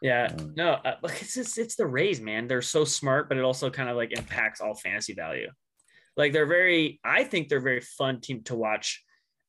[0.00, 2.46] Yeah, um, no, uh, it's just, it's the Rays, man.
[2.46, 5.48] They're so smart, but it also kind of like impacts all fantasy value.
[6.16, 9.02] Like they're very, I think they're very fun team to watch,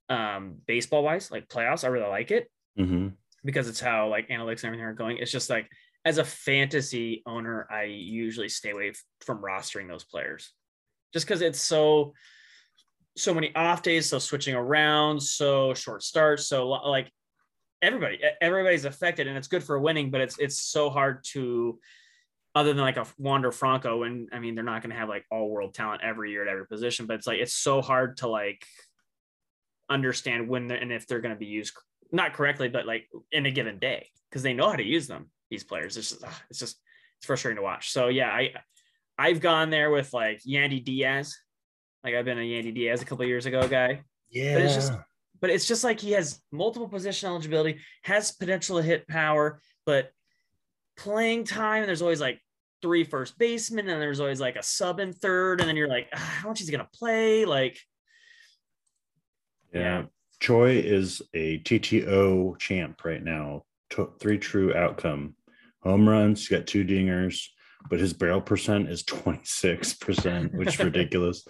[0.10, 1.84] um, baseball wise, like playoffs.
[1.84, 3.10] I really like it mm-hmm.
[3.46, 5.18] because it's how like analytics and everything are going.
[5.18, 5.70] It's just like
[6.06, 10.52] as a fantasy owner, I usually stay away from rostering those players,
[11.14, 12.14] just because it's so
[13.20, 17.12] so many off days, so switching around, so short starts, so like
[17.82, 21.80] everybody, everybody's affected, and it's good for winning, but it's it's so hard to
[22.56, 25.26] other than like a Wander Franco, and I mean they're not going to have like
[25.32, 28.28] all world talent every year at every position, but it's like it's so hard to
[28.28, 28.66] like
[29.90, 31.74] understand when and if they're going to be used
[32.12, 35.30] not correctly, but like in a given day because they know how to use them.
[35.50, 36.80] These players, it's just it's just
[37.18, 37.92] it's frustrating to watch.
[37.92, 38.54] So yeah, I
[39.18, 41.38] I've gone there with like Yandy Diaz,
[42.04, 44.02] like I've been a Yandy Diaz a couple years ago guy.
[44.30, 44.94] Yeah, but it's just
[45.42, 50.12] but it's just like he has multiple position eligibility, has potential to hit power, but
[50.98, 52.40] playing time, there's always like
[52.82, 56.08] three first basemen, and there's always like a sub in third, and then you're like,
[56.14, 57.46] ah, how much is he gonna play?
[57.46, 57.80] Like,
[59.74, 59.80] yeah.
[59.80, 60.04] yeah.
[60.40, 63.64] Choi is a TTO champ right now.
[64.20, 65.36] three true outcome.
[65.84, 67.46] Home runs, he's got two dingers,
[67.90, 71.46] but his barrel percent is 26%, which is ridiculous.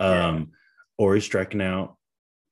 [0.00, 0.52] Um,
[0.98, 1.96] or he's striking out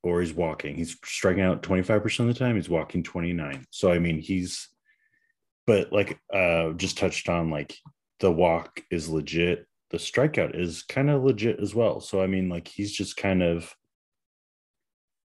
[0.02, 0.76] or he's walking.
[0.76, 3.66] He's striking out 25% of the time, he's walking 29.
[3.70, 4.68] So I mean he's
[5.66, 7.76] but like uh just touched on like
[8.20, 9.66] the walk is legit.
[9.90, 12.00] The strikeout is kind of legit as well.
[12.00, 13.74] So I mean like he's just kind of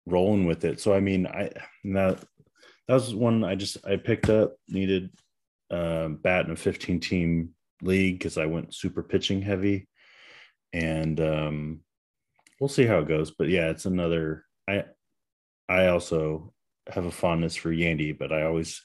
[0.05, 0.79] rolling with it.
[0.79, 1.51] So I mean I
[1.83, 2.23] that
[2.87, 5.11] that was one I just I picked up, needed
[5.69, 7.49] uh, bat in a 15 team
[7.81, 9.87] league because I went super pitching heavy.
[10.73, 11.81] And um
[12.63, 13.29] we'll see how it goes.
[13.29, 14.85] But yeah, it's another I
[15.67, 16.53] I also
[16.89, 18.81] have a fondness for Yandy, but I always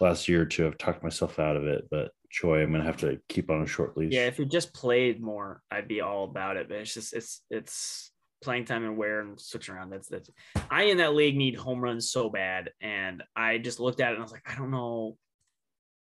[0.00, 1.88] last year or two have talked myself out of it.
[1.90, 4.14] But Choi, I'm gonna have to keep on a short leash.
[4.14, 6.70] Yeah, if you just played more, I'd be all about it.
[6.70, 8.10] But it's just it's it's
[8.42, 9.90] playing time and wear and switching around.
[9.90, 10.30] That's that's
[10.70, 12.70] I in that league need home runs so bad.
[12.80, 15.18] And I just looked at it and I was like, I don't know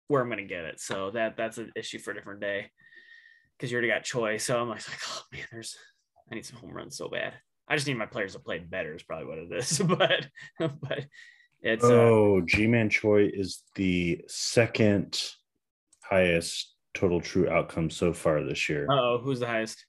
[0.08, 0.80] where I'm gonna get it.
[0.80, 2.70] So that that's an issue for a different day.
[3.60, 4.38] Cause you already got Choi.
[4.38, 5.76] So I'm like, oh man, there's
[6.30, 7.34] I need some home runs so bad.
[7.68, 9.78] I just need my players to play better is probably what it is.
[9.84, 11.06] but but
[11.62, 15.22] it's uh, oh, uh, Ji-Man Choi is the second
[16.02, 18.86] highest total true outcome so far this year.
[18.90, 19.84] Oh, who's the highest?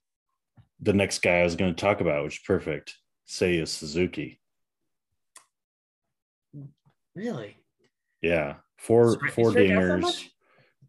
[0.80, 2.94] The next guy I was going to talk about, which is perfect.
[3.28, 4.40] Seiya Suzuki.
[7.14, 7.56] Really?
[8.22, 10.28] Yeah, four four dingers.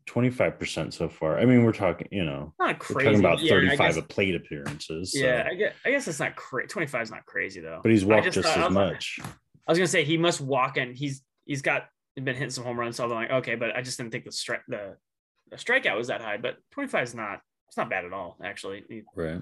[0.08, 1.38] 25% so far.
[1.38, 2.96] I mean, we're talking, you know, not crazy.
[2.96, 5.12] We're talking about yeah, 35 guess, of plate appearances.
[5.14, 5.20] So.
[5.20, 6.68] Yeah, I guess, I guess it's not crazy.
[6.68, 7.82] 25 is not crazy though.
[7.84, 9.20] But he's walked just, just thought, as much.
[9.22, 12.80] I was gonna say he must walk and he's he's got been hitting some home
[12.80, 12.96] runs.
[12.96, 14.96] So I'm like, okay, but I just didn't think the strike the,
[15.52, 16.38] the strikeout was that high.
[16.38, 18.84] But 25 is not it's not bad at all, actually.
[19.16, 19.42] Right.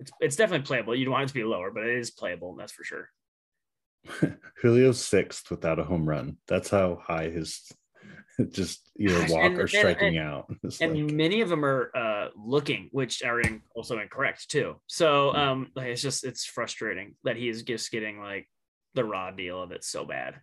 [0.00, 0.94] It's it's definitely playable.
[0.94, 3.10] You'd want it to be lower, but it is playable, that's for sure.
[4.60, 6.38] Julio's sixth without a home run.
[6.48, 7.70] That's how high his
[8.50, 10.46] just either walk and, or striking and, out.
[10.62, 11.14] It's and like...
[11.14, 14.76] many of them are uh, looking, which are in, also incorrect too.
[14.86, 15.36] So hmm.
[15.36, 18.48] um, like it's just it's frustrating that he is just getting like
[18.94, 20.40] the raw deal of it so bad.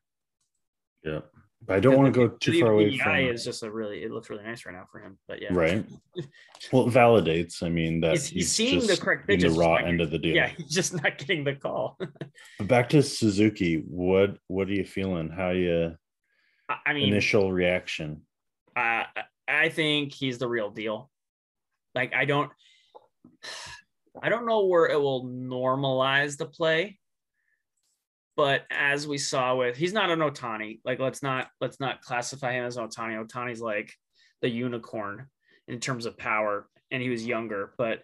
[1.03, 1.21] Yeah,
[1.65, 3.15] but I don't want to go too far away from.
[3.15, 5.17] is just a really it looks really nice right now for him.
[5.27, 5.85] But yeah, right.
[6.71, 7.63] well, it validates.
[7.63, 9.55] I mean that he's, he's, seeing the correct pitches.
[9.55, 10.35] The raw end of the deal.
[10.35, 11.97] Yeah, he's just not getting the call.
[11.99, 13.83] but back to Suzuki.
[13.87, 15.29] What what are you feeling?
[15.29, 15.95] How you?
[16.85, 18.21] I mean, initial reaction.
[18.75, 19.03] Uh,
[19.47, 21.09] I think he's the real deal.
[21.93, 22.51] Like I don't,
[24.21, 26.99] I don't know where it will normalize the play,
[28.37, 30.79] but as we saw with, he's not an Ohtani.
[30.85, 33.23] Like let's not let's not classify him as Ohtani.
[33.25, 33.93] Ohtani's like
[34.41, 35.27] the unicorn
[35.67, 38.03] in terms of power, and he was younger, but.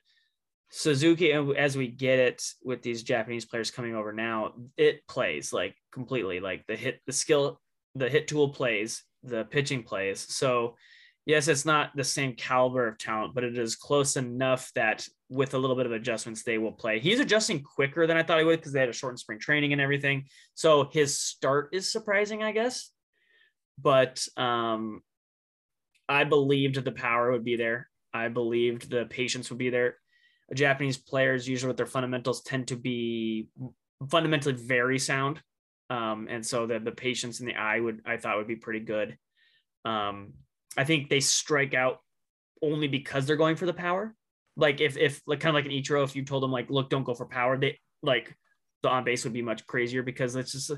[0.70, 5.74] Suzuki, as we get it with these Japanese players coming over now, it plays like
[5.94, 7.62] completely like the hit, the skill
[7.98, 10.20] the hit tool plays, the pitching plays.
[10.34, 10.76] So,
[11.26, 15.54] yes, it's not the same caliber of talent, but it is close enough that with
[15.54, 17.00] a little bit of adjustments, they will play.
[17.00, 19.74] He's adjusting quicker than I thought he would because they had a shortened spring training
[19.74, 20.26] and everything.
[20.54, 22.92] So his start is surprising, I guess.
[23.80, 25.02] But um,
[26.10, 27.90] I believed the power would be there.
[28.14, 29.98] I believed the patience would be there.
[30.54, 33.50] Japanese players, usually with their fundamentals, tend to be
[34.10, 35.42] fundamentally very sound.
[35.90, 38.82] Um, and so the the patience in the eye would I thought would be pretty
[38.82, 39.18] good.
[39.86, 40.34] Um,
[40.76, 42.00] I think they strike out
[42.62, 44.14] only because they're going for the power.
[44.56, 46.90] Like if if like kind of like an Ichiro, if you told them like, look,
[46.90, 48.36] don't go for power, they like
[48.84, 50.72] the on base would be much crazier because it's just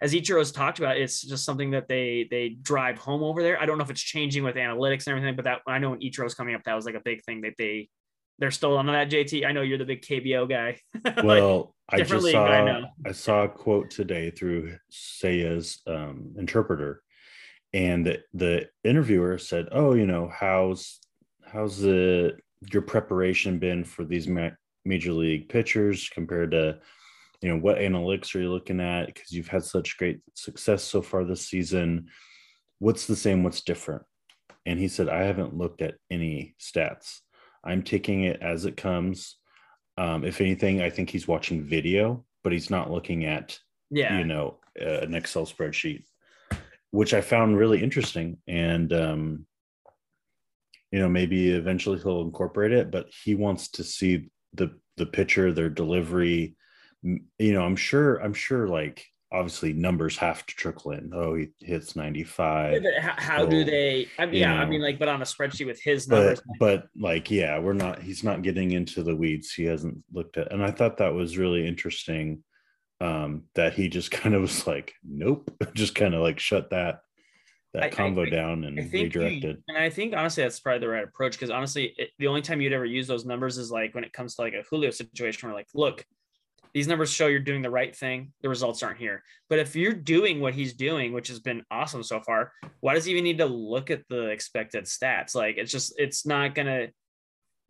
[0.00, 3.60] as Ichiro's talked about, it's just something that they they drive home over there.
[3.60, 6.00] I don't know if it's changing with analytics and everything, but that I know when
[6.00, 7.88] Ichiro's coming up, that was like a big thing that they
[8.42, 9.46] they're still on that JT.
[9.46, 10.80] I know you're the big KBO guy.
[11.22, 17.04] well, I just saw I, I, saw a quote today through Seiya's um, interpreter,
[17.72, 20.98] and the, the interviewer said, "Oh, you know, how's
[21.46, 22.36] how's the
[22.72, 24.50] your preparation been for these ma-
[24.84, 26.80] major league pitchers compared to."
[27.42, 29.06] You know what analytics are you looking at?
[29.06, 32.08] Because you've had such great success so far this season.
[32.80, 33.44] What's the same?
[33.44, 34.02] What's different?
[34.64, 37.18] And he said, I haven't looked at any stats.
[37.64, 39.36] I'm taking it as it comes.
[39.96, 43.58] Um, if anything, I think he's watching video, but he's not looking at,
[43.90, 44.18] Yeah.
[44.18, 46.04] you know, uh, an Excel spreadsheet,
[46.90, 48.38] which I found really interesting.
[48.46, 49.46] And, um,
[50.90, 55.52] you know, maybe eventually he'll incorporate it, but he wants to see the the pitcher,
[55.52, 56.54] their delivery.
[57.02, 61.10] You know, I'm sure, I'm sure, like obviously numbers have to trickle in.
[61.14, 62.82] Oh, he hits 95.
[62.82, 64.08] Yeah, how, how do they?
[64.18, 66.88] I mean, yeah, I mean, like, but on a spreadsheet with his numbers, but but
[67.00, 70.62] like yeah we're not he's not getting into the weeds he hasn't looked at and
[70.62, 72.42] i thought that was really interesting
[73.00, 77.00] um that he just kind of was like nope just kind of like shut that
[77.72, 80.42] that I- I- convo I- down and I think you- redirected and I think honestly
[80.42, 83.24] that's probably the right approach because honestly, it, the only time you'd ever use those
[83.24, 86.04] numbers is like when it comes to like a Julio situation where like, look,
[86.74, 88.32] these numbers show you're doing the right thing.
[88.40, 89.22] The results aren't here.
[89.50, 93.04] But if you're doing what he's doing, which has been awesome so far, why does
[93.04, 95.34] he even need to look at the expected stats?
[95.34, 96.88] Like it's just it's not gonna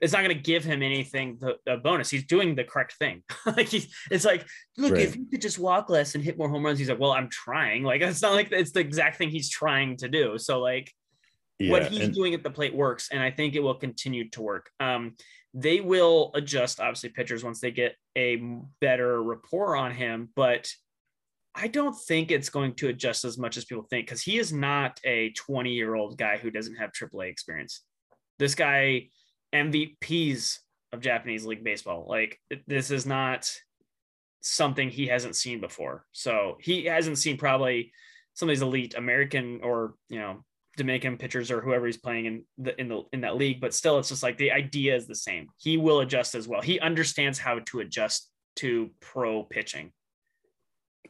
[0.01, 2.11] it's not gonna give him anything the, a bonus.
[2.11, 3.23] He's doing the correct thing.
[3.47, 4.47] like he's it's like
[4.79, 5.19] look if Right.
[5.19, 6.79] you could just walk less and hit more home runs.
[6.79, 7.83] He's like, well, I'm trying.
[7.83, 10.39] Like it's not like it's the exact thing he's trying to do.
[10.39, 10.93] So like
[11.59, 14.29] yeah what he's and, doing at the plate works, and I think it will continue
[14.31, 14.71] to work.
[14.81, 15.17] Um,
[15.55, 18.37] they will adjust, obviously, pitchers once they get a
[18.81, 20.71] better rapport on him, but
[21.55, 24.53] I don't think it's going to adjust as much as people think because he is
[24.53, 27.83] not a 20 year old guy who doesn't have AAA experience.
[28.39, 29.09] This guy
[29.53, 30.59] MVPs
[30.93, 32.07] of Japanese League Baseball.
[32.09, 33.51] Like this is not
[34.41, 36.05] something he hasn't seen before.
[36.13, 37.93] So he hasn't seen probably
[38.35, 40.45] some of these elite American or you know
[40.77, 43.99] Dominican pitchers or whoever he's playing in the in the in that league, but still
[43.99, 45.49] it's just like the idea is the same.
[45.59, 46.61] He will adjust as well.
[46.63, 49.93] He understands how to adjust to pro pitching,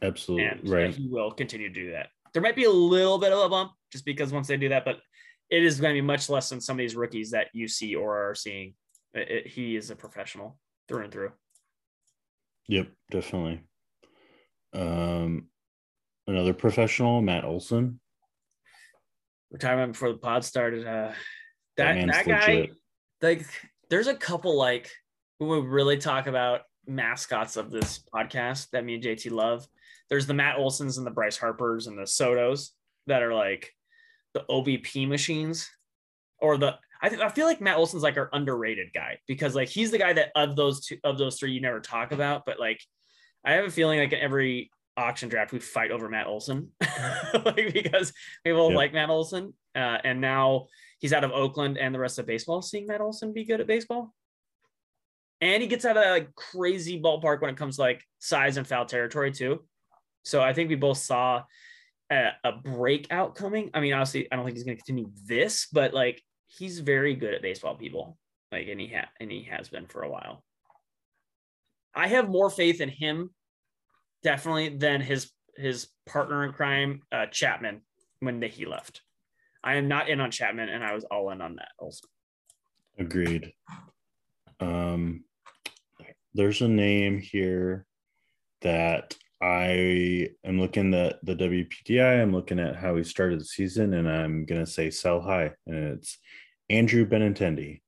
[0.01, 2.07] absolutely and right he will continue to do that.
[2.33, 4.85] There might be a little bit of a bump just because once they do that,
[4.85, 4.97] but
[5.49, 7.95] it is going to be much less than some of these rookies that you see
[7.95, 8.73] or are seeing.
[9.13, 11.31] It- it- he is a professional through and through.
[12.67, 13.61] yep definitely
[14.73, 15.47] um
[16.27, 17.99] another professional matt olson
[19.53, 20.85] retirement before the pod started.
[20.85, 21.13] Uh,
[21.77, 22.75] That that that guy, legit.
[23.21, 23.45] like,
[23.89, 24.91] there's a couple like
[25.39, 29.65] who would really talk about mascots of this podcast that me and JT love.
[30.09, 32.69] There's the Matt Olsons and the Bryce Harpers and the Sotos
[33.07, 33.71] that are like
[34.33, 35.69] the OBP machines,
[36.39, 39.69] or the I, th- I feel like Matt Olson's like our underrated guy because like
[39.69, 42.59] he's the guy that of those two of those three you never talk about, but
[42.59, 42.79] like
[43.45, 46.71] I have a feeling like in every auction draft we fight over Matt Olson,
[47.45, 48.75] like because people Yep.
[48.77, 50.67] like Matt Olson, uh, and now
[50.99, 52.61] he's out of Oakland and the rest of baseball.
[52.61, 54.13] Seeing Matt Olson be good at baseball,
[55.41, 58.57] and he gets out of that like crazy ballpark when it comes to like size
[58.57, 59.63] and foul territory too.
[60.23, 61.43] So I think we both saw
[62.11, 63.69] a, a breakout coming.
[63.73, 67.15] I mean, obviously, I don't think he's going to continue this, but like he's very
[67.15, 68.17] good at baseball, people.
[68.51, 70.43] Like, and he ha- and he has been for a while.
[71.95, 73.31] I have more faith in him,
[74.23, 77.81] definitely, than his his partner in crime, uh, Chapman,
[78.19, 79.01] when he left.
[79.63, 82.07] I am not in on Chapman, and I was all in on that also.
[82.97, 83.53] Agreed.
[84.59, 85.23] Um,
[86.33, 87.85] there's a name here
[88.61, 92.21] that I am looking at the WPTI.
[92.21, 95.97] I'm looking at how he started the season, and I'm gonna say sell high, and
[95.97, 96.17] it's
[96.69, 97.81] Andrew Benintendi.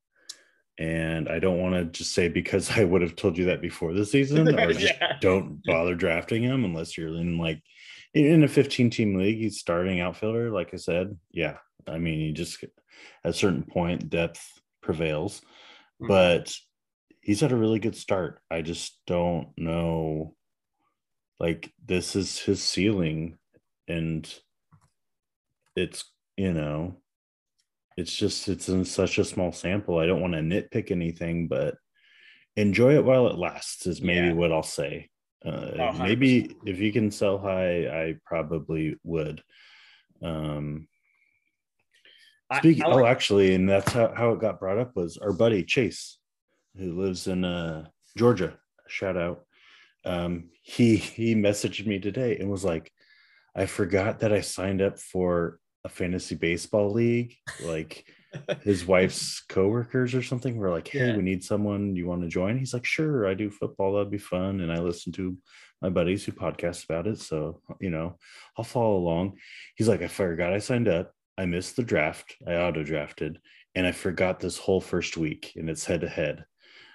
[0.77, 3.93] And I don't want to just say because I would have told you that before
[3.93, 5.17] the season, or just Yeah.
[5.21, 7.61] don't bother drafting him unless you're in like
[8.13, 9.37] in a 15 team league.
[9.37, 11.17] He's starting outfielder, like I said.
[11.31, 11.57] Yeah,
[11.87, 12.71] I mean, you just at
[13.23, 14.45] a certain point depth
[14.81, 15.41] prevails
[16.01, 16.07] Mhm.
[16.09, 16.55] but
[17.21, 18.41] he's had a really good start.
[18.51, 20.35] I just don't know.
[21.39, 23.37] Like this is his ceiling,
[23.87, 24.31] and
[25.75, 26.97] it's you know,
[27.97, 29.99] it's just it's in such a small sample.
[29.99, 31.75] I don't want to nitpick anything, but
[32.55, 34.33] enjoy it while it lasts is maybe Yeah.
[34.33, 35.09] what I'll say.
[35.45, 39.43] Uh, Oh, maybe if you can sell high, I probably would.
[40.21, 40.87] Um,
[42.57, 45.33] Speaking, I oh, like- actually, and that's how, how it got brought up was our
[45.33, 46.19] buddy Chase,
[46.77, 47.87] who lives in uh,
[48.17, 48.57] Georgia.
[48.87, 49.45] Shout out.
[50.05, 52.91] Um, he he messaged me today and was like,
[53.55, 57.35] "I forgot that I signed up for a fantasy baseball league.
[57.63, 58.05] Like
[58.63, 61.15] his wife's coworkers or something were like, "Hey, Yeah.
[61.15, 61.95] we need someone.
[61.95, 63.93] You want to join?" He's like, "Sure, I do football.
[63.93, 65.37] That'd be fun." And I listen to
[65.81, 68.17] my buddies who podcast about it, so you know,
[68.57, 69.37] I'll follow along.
[69.75, 71.13] He's like, "I forgot I signed up.
[71.37, 72.35] I missed the draft.
[72.47, 73.39] I auto drafted,
[73.75, 76.45] and I forgot this whole first week, and it's head to head.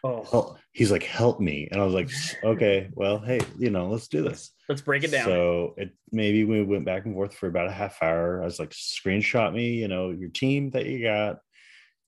[0.03, 0.59] Oh, help.
[0.73, 1.69] he's like, help me.
[1.71, 2.11] And I was like,
[2.43, 4.53] okay, well, hey, you know, let's do this.
[4.69, 5.27] let's break it down.
[5.27, 8.43] So it maybe we went back and forth for about a half hour.
[8.43, 11.39] I was like, screenshot me, you know, your team that you got,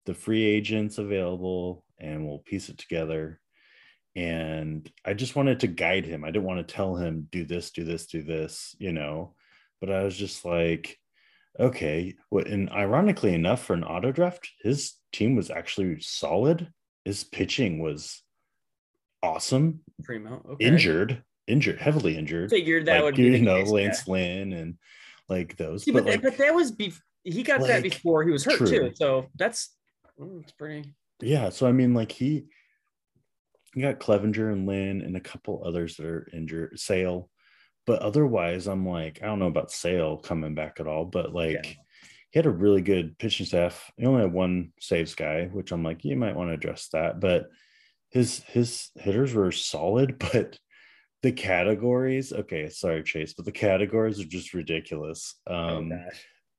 [0.07, 3.41] the free agents available, and we'll piece it together.
[4.15, 6.25] And I just wanted to guide him.
[6.25, 9.35] I didn't want to tell him, do this, do this, do this, you know.
[9.81, 10.99] But I was just like,
[11.59, 12.15] okay.
[12.31, 16.73] And ironically enough, for an auto draft, his team was actually solid.
[17.05, 18.23] His pitching was
[19.23, 19.81] awesome.
[20.05, 20.43] Primo.
[20.53, 20.65] Okay.
[20.65, 22.51] Injured, injured, heavily injured.
[22.51, 24.13] Figured that like, would be you know case, Lance yeah.
[24.13, 24.79] Lynn and
[25.29, 25.85] like those.
[25.85, 28.59] See, but, but, like, but that was bef- he got that before he was hurt
[28.59, 28.67] true.
[28.67, 28.93] too.
[28.95, 29.75] So that's
[30.21, 30.95] mm, it's pretty.
[31.21, 32.47] yeah, so I mean, like he,
[33.75, 36.79] he got Clevinger and Lynn and a couple others that are injured.
[36.79, 37.31] Sale,
[37.87, 41.05] but otherwise, I'm like, I don't know about Sale coming back at all.
[41.05, 41.82] But like, Yeah.
[42.33, 43.93] He had a really good pitching staff.
[43.99, 47.21] He only had one saves guy, which I'm like, you might want to address that.
[47.21, 47.49] But
[48.11, 50.59] his his hitters were solid, but
[51.23, 55.35] the categories, okay, sorry, Chase, but the categories are just ridiculous.
[55.47, 55.99] Um, oh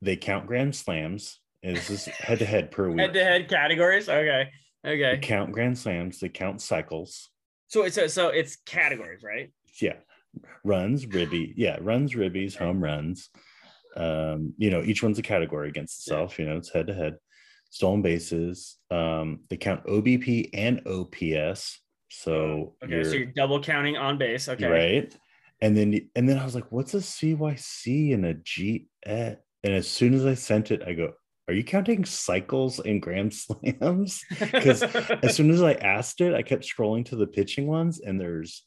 [0.01, 1.39] they count grand slams.
[1.63, 2.99] and This is head to head per week.
[2.99, 4.09] Head to head categories.
[4.09, 4.49] Okay.
[4.84, 5.19] They Okay.
[5.21, 6.19] count grand slams.
[6.19, 7.30] They count cycles.
[7.67, 9.51] So it's so it's categories, right?
[9.82, 9.95] Yeah,
[10.63, 11.53] runs, ribby.
[11.57, 13.30] Yeah, runs, ribbies, home runs.
[13.95, 16.39] Um, you know, each one's a category against itself.
[16.39, 17.17] You know, it's head to head.
[17.69, 18.77] Stolen bases.
[18.91, 21.79] Um, they count OBP and OPS.
[22.09, 22.93] So Okay.
[22.93, 24.47] you're, so you're double counting on base.
[24.47, 24.67] Okay.
[24.67, 25.17] right.
[25.61, 28.87] And then and then I was like, what's a CYC and a G?
[29.03, 31.13] And as soon as I sent it, I go,
[31.47, 34.23] are you counting cycles and grand slams?
[34.39, 38.19] Because as soon as I asked it, I kept scrolling to the pitching ones, and
[38.19, 38.63] there's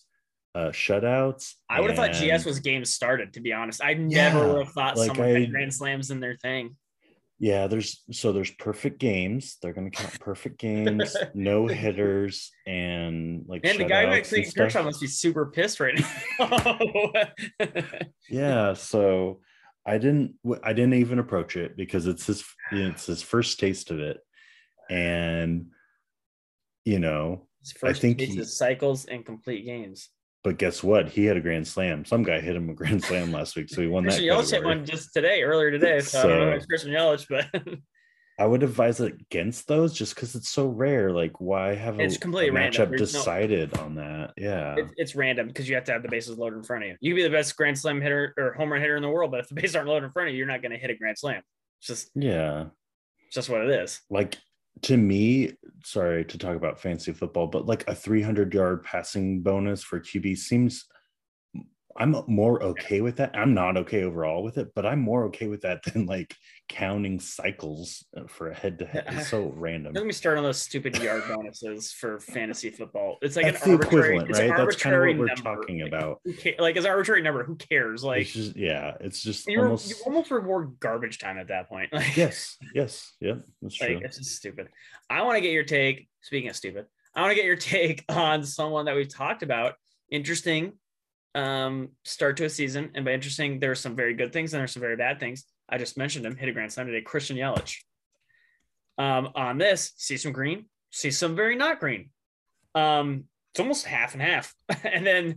[0.57, 1.53] uh, shutouts.
[1.69, 3.85] I would have thought GS was games started, to be honest.
[3.85, 6.77] I never Yeah, would have thought like someone I- had grand slams in their thing.
[7.39, 9.59] Yeah, there's so there's perfect games.
[9.61, 14.57] They're gonna count perfect games, no hitters, and like And the guy who and.
[14.57, 16.01] Kershaw must be super pissed right
[16.41, 17.13] now.
[18.31, 19.41] Yeah, so
[19.85, 22.43] I didn't I didn't even approach it because it's his
[22.73, 24.19] it's his first taste of it,
[24.89, 25.67] and
[26.87, 30.09] you know, His first think piece he- cycles and complete games.
[30.45, 31.09] But guess what?
[31.09, 32.05] He had a grand slam.
[32.05, 34.11] Some guy hit him a grand slam last week, so he won that.
[34.11, 36.01] Christian Yelich hit one just today, earlier today.
[36.01, 37.47] So, I don't know if it's Christian Yelich, but
[38.39, 41.11] I would advise against those just because it's so rare.
[41.11, 42.87] Like, why have a, It's completely a random.
[42.87, 44.35] matchup no- decided on that?
[44.37, 46.91] Yeah, it, it's random because you have to have the bases loaded in front of
[46.91, 46.97] you.
[47.01, 49.31] You can be the best grand slam hitter or home run hitter in the world,
[49.31, 50.91] but if the bases aren't loaded in front of you, you're not going to hit
[50.91, 51.43] a grand slam.
[51.79, 52.67] It's just, yeah.
[53.27, 54.01] it's just what it is.
[54.11, 54.37] Like
[54.83, 55.53] to me,
[55.85, 60.37] sorry to talk about fancy football, but like a 300 yard passing bonus for QB
[60.37, 60.87] seems.
[61.99, 63.37] I'm more okay with that.
[63.37, 66.35] I'm not okay overall with it, but I'm more okay with that than like
[66.69, 69.05] counting cycles uh, for a head to head.
[69.09, 69.95] It's so random.
[69.95, 73.19] Let me start on those stupid yard bonuses for fantasy football.
[73.23, 74.59] It's like That's an arbitrary, equivalent, it's an right?
[74.59, 75.43] That's kind of what we're number.
[75.43, 76.21] talking about.
[76.43, 77.45] Ca- like, it's an arbitrary number.
[77.45, 78.05] Who cares?
[78.05, 81.69] Like, it's just yeah, it's just you, almost you almost reward garbage time at that
[81.69, 81.91] point.
[81.97, 84.01] Like, yes, yes, yeah, that's like true.
[84.05, 84.69] it's just stupid.
[85.09, 86.09] I want to get your take.
[86.21, 86.85] Speaking of stupid,
[87.15, 89.75] I want to get your take on someone that we've talked about.
[90.11, 90.75] Interesting
[91.37, 94.73] um, start to a season, and by interesting, there's some very good things and there's
[94.73, 95.45] some very bad things.
[95.69, 96.35] I just mentioned him.
[96.35, 97.03] Hit a grand slam today.
[97.03, 97.77] Christian Yelich.
[98.99, 102.11] Um, on this, see some green, see some very not green.
[102.75, 105.37] Um, it's almost half and half, and then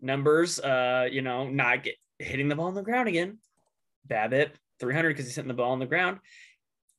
[0.00, 0.60] numbers.
[0.60, 3.38] Uh, you know, not get, hitting the ball on the ground again.
[4.08, 6.18] BABIP 300 because he's hitting the ball on the ground.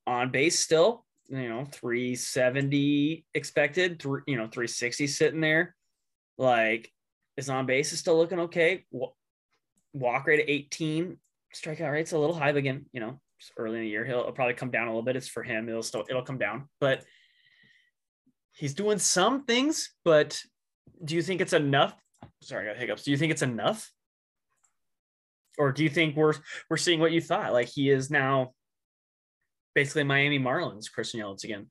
[0.06, 5.76] On base still, you know, 370 expected, three, you know, 360 sitting there.
[6.38, 6.91] Like
[7.36, 8.86] his on base is still looking okay.
[9.93, 11.17] Walk rate at 18,
[11.55, 12.86] strikeout rate's a little high again.
[12.93, 13.19] You know,
[13.57, 14.05] early in the year.
[14.05, 15.15] He'll, it'll probably come down a little bit.
[15.15, 15.69] It's for him.
[15.69, 17.03] It'll still it'll come down, but
[18.55, 19.91] he's doing some things.
[20.03, 20.41] But
[21.03, 21.95] do you think it's enough?
[22.41, 23.03] Sorry, I got hiccups.
[23.03, 23.91] Do you think it's enough?
[25.57, 26.34] Or do you think we're
[26.69, 27.53] we're seeing what you thought?
[27.53, 28.53] Like he is now
[29.75, 31.69] basically Miami Marlins, Christian Yelich again.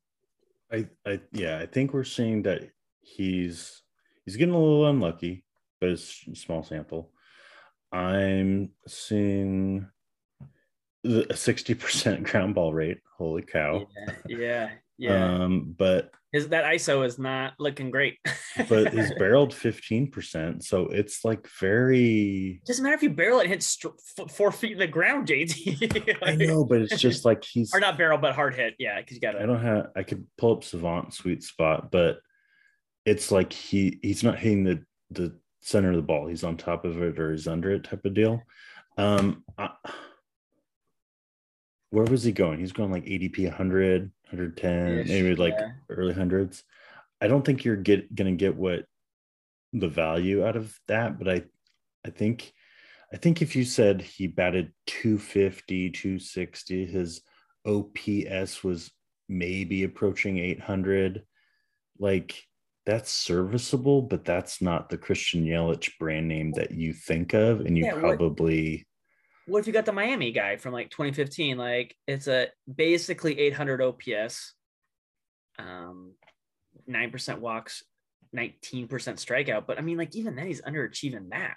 [0.72, 2.62] I, I yeah, I think we're seeing that
[3.00, 3.82] he's
[4.24, 5.44] he's getting a little unlucky,
[5.82, 7.10] but it's a small sample.
[7.90, 9.88] I'm seeing
[11.04, 12.98] a 60% ground ball rate.
[13.18, 13.88] Holy cow.
[14.28, 15.42] Yeah, yeah, yeah.
[15.42, 18.18] Um, but His that ISO is not looking great.
[18.68, 20.62] but he's barreled 15%.
[20.62, 24.78] So it's like very doesn't matter if you barrel it, hits f- four feet in
[24.78, 26.16] the ground, JT.
[26.22, 28.74] I know, but it's just like he's or not barrel, but hard hit.
[28.78, 32.20] Yeah, because you got I don't have I could pull up Savant sweet spot, but
[33.04, 36.26] it's like he he's not hitting the the center of the ball.
[36.26, 38.42] He's on top of it or he's under it type of deal.
[38.98, 39.70] Um I,
[41.90, 42.58] where was he going?
[42.58, 45.72] He's going like ADP 100, 110, maybe like yeah.
[45.88, 46.64] early hundreds.
[47.20, 48.86] I don't think you're get gonna get what
[49.72, 51.42] the value out of that, but I
[52.04, 52.52] I think
[53.12, 57.20] I think if you said he batted 250, 260, his
[57.66, 58.90] OPS was
[59.28, 61.22] maybe approaching 800,
[61.98, 62.42] like
[62.84, 67.60] that's serviceable, but that's not the Christian Yelich brand name that you think of.
[67.60, 68.86] And you Yeah, what- probably,
[69.46, 71.58] What if you got the Miami guy from like 2015?
[71.58, 74.54] Like it's a basically 800 OPS,
[75.58, 76.14] um,
[76.86, 77.82] nine percent walks,
[78.34, 79.66] 19% strikeout.
[79.66, 81.56] But I mean, like even then, he's underachieving that.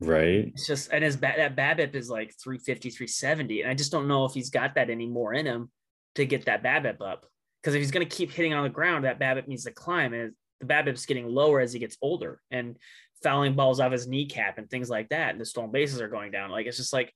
[0.00, 0.46] right?
[0.54, 4.08] It's just and his ba- that BABIP is like 350, 370, and I just don't
[4.08, 5.70] know if he's got that anymore in him
[6.14, 7.26] to get that BABIP up.
[7.62, 10.14] Because if he's going to keep hitting on the ground, that BABIP needs to climb,
[10.14, 12.76] and the BABIP's getting lower as he gets older, and
[13.22, 16.30] fouling balls off his kneecap and things like that, and the stolen bases are going
[16.30, 16.50] down.
[16.50, 17.12] Like it's just like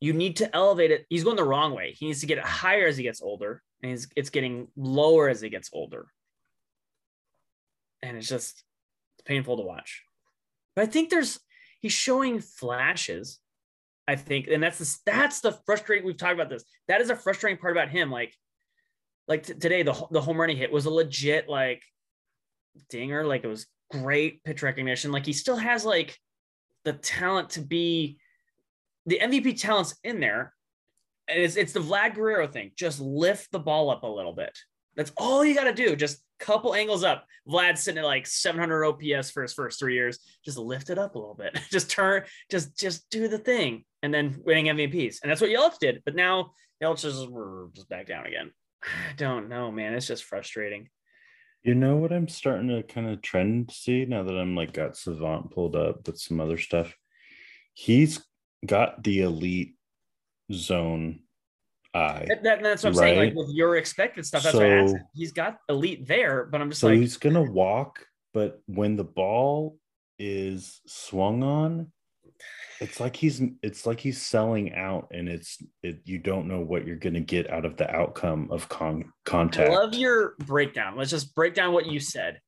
[0.00, 1.06] you need to elevate it.
[1.08, 1.92] He's going the wrong way.
[1.92, 5.40] He needs to get it higher as he gets older, and it's getting lower as
[5.40, 6.06] he gets older,
[8.02, 8.62] and it's just
[9.18, 10.02] it's painful to watch.
[10.74, 11.40] But I think there's
[11.80, 13.38] he's showing flashes.
[14.08, 16.06] I think, and that's the that's the frustrating.
[16.06, 16.62] We've talked about this.
[16.86, 18.08] That is a frustrating part about him.
[18.08, 18.32] Like,
[19.28, 21.82] like t- today, the the home run he hit was a legit like
[22.90, 23.24] dinger.
[23.24, 25.12] Like it was great pitch recognition.
[25.12, 26.18] Like he still has like
[26.84, 28.18] the talent to be
[29.06, 30.52] the MVP talent's in there.
[31.28, 32.72] And it's it's the Vlad Guerrero thing.
[32.76, 34.56] Just lift the ball up a little bit.
[34.96, 35.96] That's all you got to do.
[35.96, 37.24] Just couple angles up.
[37.48, 40.18] Vlad's sitting at like 700 OPS for his first three years.
[40.44, 41.58] Just lift it up a little bit.
[41.70, 42.24] just turn.
[42.50, 45.18] Just just do the thing, and then winning MVPs.
[45.22, 46.02] And that's what Yelich did.
[46.04, 46.52] But now
[46.82, 47.26] Yelich is
[47.74, 48.50] just back down again.
[48.86, 49.94] I don't know, man.
[49.94, 50.88] It's just frustrating.
[51.62, 54.96] You know what I'm starting to kind of trend see now that I'm like got
[54.96, 56.94] Savant pulled up with some other stuff.
[57.74, 58.24] He's
[58.64, 59.74] got the elite
[60.52, 61.20] zone
[61.92, 62.26] eye.
[62.28, 63.18] That, that- that's what I'm saying.
[63.18, 64.94] Like with your expected stuff, that's why I asked.
[65.14, 69.04] He's got elite there, but I'm just So like, he's gonna walk, but when the
[69.04, 69.78] ball
[70.18, 71.92] is swung on,
[72.80, 76.86] it's like he's it's like he's selling out, and it's it you don't know what
[76.86, 80.96] you're gonna get out of the outcome of con I love your breakdown.
[80.96, 82.40] Let's just break down what you said.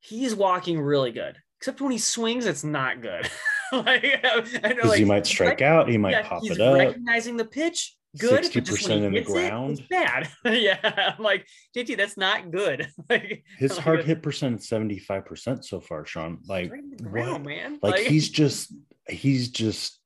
[0.00, 3.28] He's walking really good, except when he swings, it's not good.
[3.72, 6.78] like, I know, because like, he might strike out, he might yeah, pop it up.
[6.78, 7.94] recognizing the pitch.
[8.18, 9.78] Good, but just when 60% he in the hits it, ground.
[9.78, 10.30] it's bad.
[10.44, 11.46] yeah, I'm like
[11.76, 12.88] JT, that's not good.
[13.10, 16.38] like His like, hard it's hit percent is 75% so far, Sean.
[16.48, 17.02] Like straight in what?
[17.02, 17.78] ground, man.
[17.82, 18.72] Like he's just
[19.08, 19.98] he's just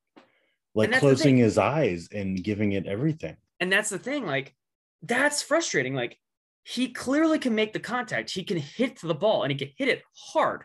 [0.74, 3.36] like And that's the closing his eyes and giving it everything.
[3.60, 4.54] And that's the thing, like
[5.02, 5.94] that's frustrating.
[5.94, 6.18] Like
[6.64, 9.88] he clearly can make the contact, he can hit the ball and he can hit
[9.88, 10.64] it hard.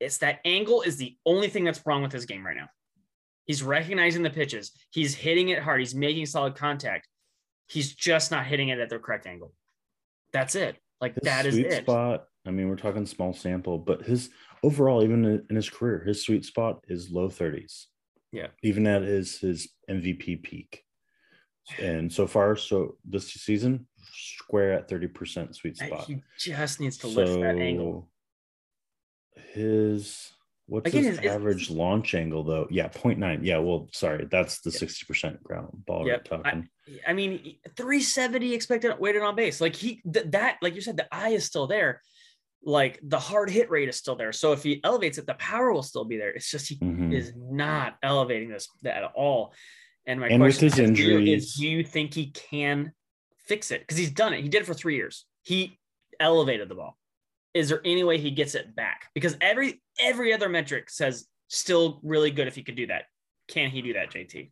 [0.00, 2.68] It's that angle is the only thing that's wrong with his game right now.
[3.44, 7.08] He's recognizing the pitches, he's hitting it hard, he's making solid contact.
[7.66, 9.52] He's just not hitting it at the correct angle.
[10.32, 10.76] That's it.
[11.00, 11.82] Like His that is it.
[11.82, 12.24] spot.
[12.46, 14.30] I mean, we're talking small sample, but his
[14.62, 17.86] overall, even in his career, his sweet spot is low 30s.
[18.32, 18.48] Yeah.
[18.62, 20.84] Even at his his MVP peak.
[21.78, 26.04] And so far, so this season, square at 30% sweet spot.
[26.06, 28.08] He just needs to lift that angle.
[29.52, 30.32] His
[30.66, 32.66] what's Again, his his- average launch angle though?
[32.70, 33.40] Yeah, 0.9.
[33.42, 36.68] Yeah, well, sorry, that's the 60% ground ball Yep, I- talking.
[37.06, 39.60] I mean, 370 expected weighted on base.
[39.60, 42.00] Like he th- that, like you said, the eye is still there.
[42.62, 44.32] Like the hard hit rate is still there.
[44.32, 46.30] So if he elevates it, the power will still be there.
[46.30, 47.14] It's just he Mhm.
[47.14, 49.54] is not elevating this at all.
[50.06, 52.92] And my And with question his is, you- injuries- is, do you think he can
[53.46, 53.80] fix it?
[53.82, 54.42] Because he's done it.
[54.42, 55.24] He did it for three years.
[55.42, 55.78] He
[56.20, 56.98] elevated the ball.
[57.54, 59.08] Is there any way he gets it back?
[59.14, 63.06] Because every every other metric says still really good if he could do that.
[63.48, 64.50] Can he do that, JT?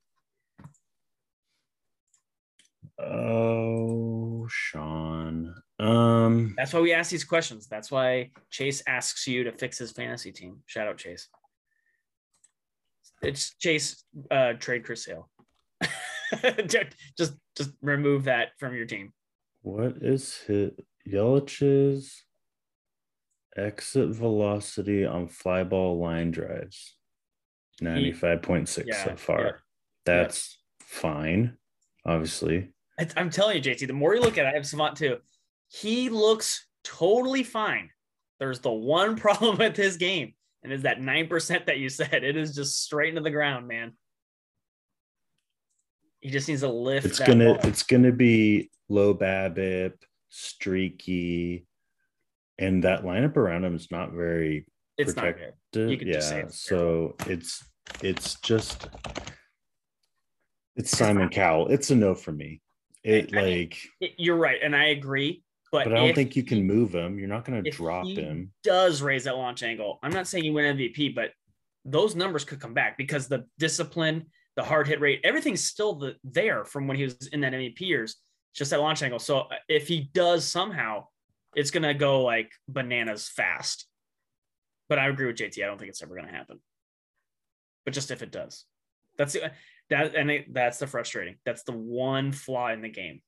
[2.98, 5.54] Oh, Sean.
[5.78, 7.66] Um, That's why we ask these questions.
[7.66, 10.62] That's why Chase asks you to fix his fantasy team.
[10.66, 11.28] Shout out Chase.
[13.22, 15.28] It's Chase uh, trade Chris Sale.
[16.66, 19.12] just just remove that from your team.
[19.62, 20.72] what is his
[21.08, 22.24] Yelich's
[23.56, 26.96] exit velocity on fly ball line drives?
[27.82, 29.40] 95.6 Yeah, so far.
[29.40, 29.50] yeah,
[30.06, 31.56] That's fine,
[32.06, 32.70] obviously.
[33.16, 35.18] I'm telling you, JT, the more you look at it, I have Savant too.
[35.68, 37.90] He looks totally fine.
[38.38, 42.24] There's the one problem with his game, and is that 9% that you said.
[42.24, 43.92] It is just straight into the ground, man.
[46.20, 47.66] He just needs to lift It's that gonna ball.
[47.68, 49.92] it's gonna be low BABIP,
[50.28, 51.66] streaky,
[52.58, 54.66] and that lineup around him is not very
[54.98, 55.34] It's not
[55.72, 55.90] good.
[55.90, 57.62] You could yeah, just say it's so it's
[58.02, 58.88] it's just
[60.74, 61.68] it's Simon Cowell.
[61.68, 62.60] It's a no for me.
[63.04, 65.44] It I like It- You're right, and I agree.
[65.72, 67.18] But, But I don't think you can move him.
[67.18, 68.52] You're not going to drop he him.
[68.62, 69.98] does raise that launch angle.
[70.02, 71.32] I'm not saying you win MVP, but
[71.84, 76.16] those numbers could come back because the discipline, the hard hit rate, everything's still the,
[76.24, 78.16] there from when he was in that MVP years.
[78.54, 79.18] Just that launch angle.
[79.18, 81.06] So uh, if he does somehow,
[81.54, 83.86] it's gonna go like bananas fast.
[84.88, 85.62] But I agree with JT.
[85.62, 86.60] I don't think it's ever gonna happen.
[87.84, 88.64] But just if it does,
[89.18, 89.52] that's the-
[89.90, 91.36] that, and it, that's the frustrating.
[91.44, 93.20] That's the one flaw in the game.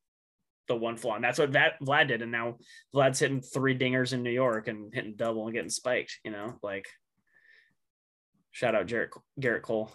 [0.68, 2.20] The one flaw, and that's what Vlad did.
[2.20, 2.58] And now
[2.94, 6.18] Vlad's hitting three dingers in New York and hitting double and getting spiked.
[6.24, 6.86] You know, like
[8.52, 9.10] shout out Jarrett
[9.40, 9.90] Gerrit Cole.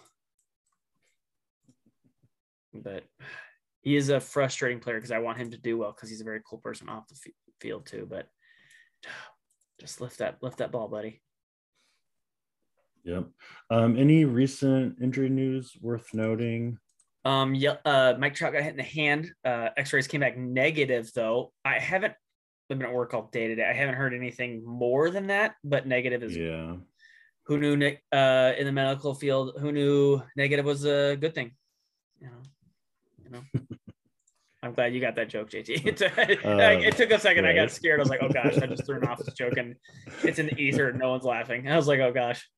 [2.72, 3.04] But
[3.82, 6.24] he is a frustrating player because I want him to do well because he's a
[6.24, 8.06] very cool person off the field too.
[8.08, 8.26] But
[9.80, 11.20] just lift that lift that ball, buddy.
[13.04, 13.26] Yep.
[13.70, 16.78] Um, any recent injury news worth noting?
[17.24, 19.30] Um, yeah, uh, Mike Trout got hit in the hand.
[19.44, 21.52] Uh, X-rays came back negative though.
[21.64, 22.12] I haven't.
[22.70, 23.66] I've been at work all day today.
[23.68, 26.76] I haven't heard anything more than that, but negative is Yeah.
[27.46, 31.52] who knew ne- uh, in the medical field who knew negative was a good thing
[32.20, 32.42] you know
[33.22, 33.42] you know
[34.62, 37.52] i'm glad you got that joke jt it, took- like, it took a second i
[37.52, 39.74] got scared i was like oh gosh i just threw an office joke and
[40.22, 42.48] it's in the ether and no one's laughing i was like oh gosh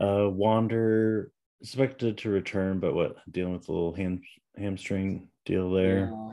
[0.00, 1.30] Uh, Wander
[1.60, 4.20] expected to return, but what dealing with a little ham
[4.56, 6.10] hamstring deal there.
[6.12, 6.32] Yeah.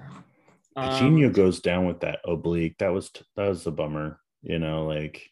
[0.78, 2.78] Coutinho Um, goes down with that oblique.
[2.80, 5.30] That was that was a bummer, you know, like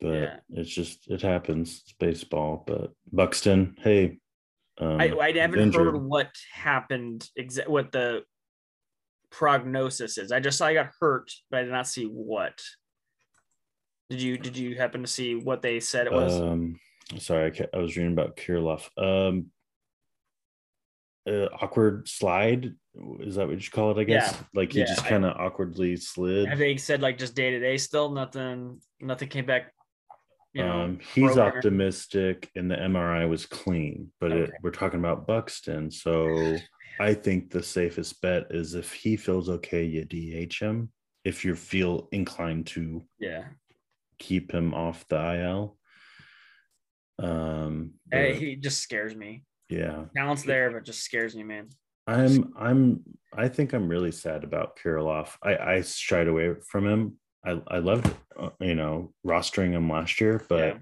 [0.00, 0.36] but Yeah.
[0.50, 1.82] it's just it happens.
[1.82, 2.64] It's baseball.
[2.66, 4.18] But Buxton, hey.
[4.78, 5.86] Um, I, I haven't injured.
[5.94, 8.22] heard what happened exa- what the
[9.30, 12.58] prognosis is i just saw i got hurt but i did not see what
[14.08, 16.80] did you did you happen to see what they said it was Um,
[17.18, 18.88] sorry, I, I was reading about Kirilloff.
[18.96, 19.46] Um,
[21.28, 22.74] uh, awkward slide
[23.20, 24.00] is that what you call it?
[24.00, 26.48] I guess like he yeah, just kind of awkwardly slid.
[26.48, 28.10] Have they said like just day to day still?
[28.10, 28.80] Nothing.
[29.00, 29.72] Nothing came back.
[30.52, 30.80] You know.
[30.80, 35.26] um, he's broken or- optimistic, and the MRI was clean, but it, we're talking about
[35.26, 36.56] Buxton, so
[37.00, 40.90] I think the safest bet is if he feels okay, you DH him.
[41.24, 43.44] If you feel inclined to yeah.
[44.18, 45.76] keep him off the IL,
[47.22, 49.44] um, Hey, but he just scares me.
[49.68, 51.68] yeah, Talent's there, but just scares me, man.
[52.06, 53.02] I'm I'm
[53.36, 55.36] I think I'm really sad about Kirilloff.
[55.42, 57.18] I I shied away from him.
[57.44, 60.78] I I loved uh, you know rostering him last year, but Yeah.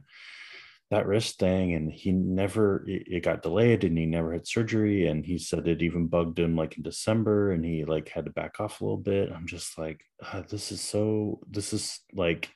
[0.90, 5.26] that wrist thing and he never it, got delayed and he never had surgery and
[5.26, 8.58] he said it even bugged him like in December and he like had to back
[8.58, 9.30] off a little bit.
[9.30, 10.00] I'm just like
[10.48, 12.48] this is so this is like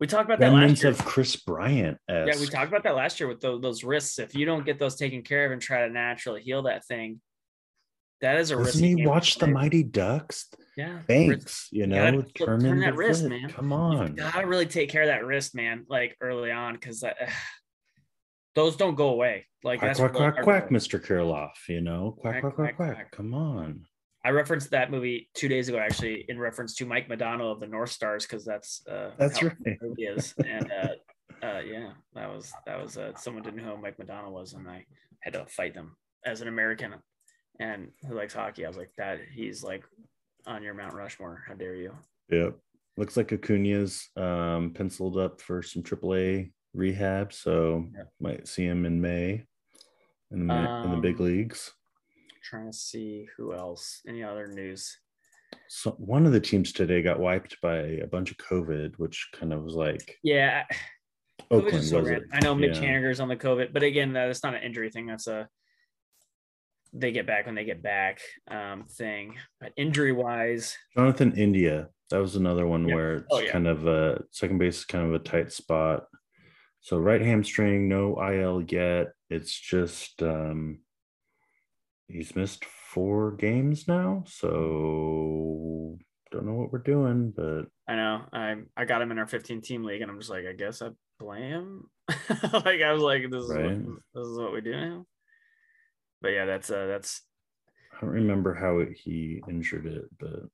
[0.00, 0.90] We talked about that remnants last year.
[0.92, 1.98] of Kris Bryant.
[2.08, 4.18] Yeah, we talked about that last year with those, those wrists.
[4.18, 7.20] If you don't get those taken care of and try to naturally heal that thing,
[8.20, 8.72] that is a risk.
[8.74, 10.48] Doesn't he watch the Mighty Ducks?
[10.76, 11.00] Yeah.
[11.08, 13.30] Banks, you know, flip- turn, turn that wrist, flip.
[13.30, 13.50] man.
[13.50, 14.14] Come You on.
[14.14, 15.84] gotta really take care of that wrist, man.
[15.88, 17.12] Like early on, because uh,
[18.54, 19.46] those don't go away.
[19.64, 21.04] Like quack that's quack quack quack, Mr.
[21.04, 21.50] Kirilloff.
[21.68, 22.94] You know, quack quack quack, quack.
[22.94, 23.10] quack.
[23.10, 23.86] Come on.
[24.24, 27.66] I referenced that movie two days ago, actually, in reference to Mike Modano of the
[27.66, 29.56] North Stars, because that's uh, That's right.
[29.80, 30.34] movie is.
[30.44, 34.30] And uh, uh, yeah, that was that was uh, someone didn't know who Mike Modano
[34.30, 34.84] was, and I
[35.20, 35.96] had to fight them
[36.26, 36.94] as an American
[37.60, 38.64] and who likes hockey.
[38.64, 39.84] I was like, that he's like
[40.46, 41.44] on your Mount Rushmore.
[41.46, 41.92] How dare you?
[42.30, 42.56] Yep.
[42.96, 48.08] Looks like Acuna's um, penciled up for some AAA rehab, so Yep.
[48.20, 49.44] might see him in May
[50.32, 51.72] in the ma- in the big Um, leagues.
[52.48, 54.00] Trying to see who else.
[54.08, 54.96] Any other news?
[55.68, 59.52] So one of the teams today got wiped by a bunch of COVID, which kind
[59.52, 60.64] of was like Yeah,
[61.50, 62.22] Oakland so was it?
[62.32, 62.84] I know Mitch Yeah.
[62.84, 65.06] Haniger's on the COVID, but again, that's not an injury thing.
[65.06, 65.48] That's a
[66.94, 68.20] they get back when they get back
[68.50, 69.36] um, thing.
[69.60, 71.88] But injury wise, Jonathan India.
[72.10, 72.96] That was another one Yep.
[72.96, 73.52] where it's Oh, yeah.
[73.52, 76.06] kind of a second base is kind of a tight spot.
[76.80, 79.08] So right hamstring, no IL yet.
[79.28, 80.78] It's just um
[82.08, 84.24] he's missed four games now.
[84.26, 85.98] So
[86.30, 89.60] don't know what we're doing, but I know I I got him in our 15
[89.62, 91.84] team league, and I'm just like, I guess I play him.
[92.08, 93.64] like I was like, this is Right.
[93.64, 95.06] what, this is what we do now.
[96.20, 97.22] But yeah, that's uh that's
[97.96, 100.48] I don't remember how it, he injured it, but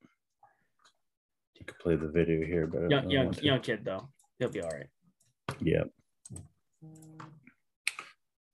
[1.55, 4.09] you could play the video here, but young young, young kid though.
[4.39, 4.89] He'll be all right.
[5.61, 5.85] Yeah.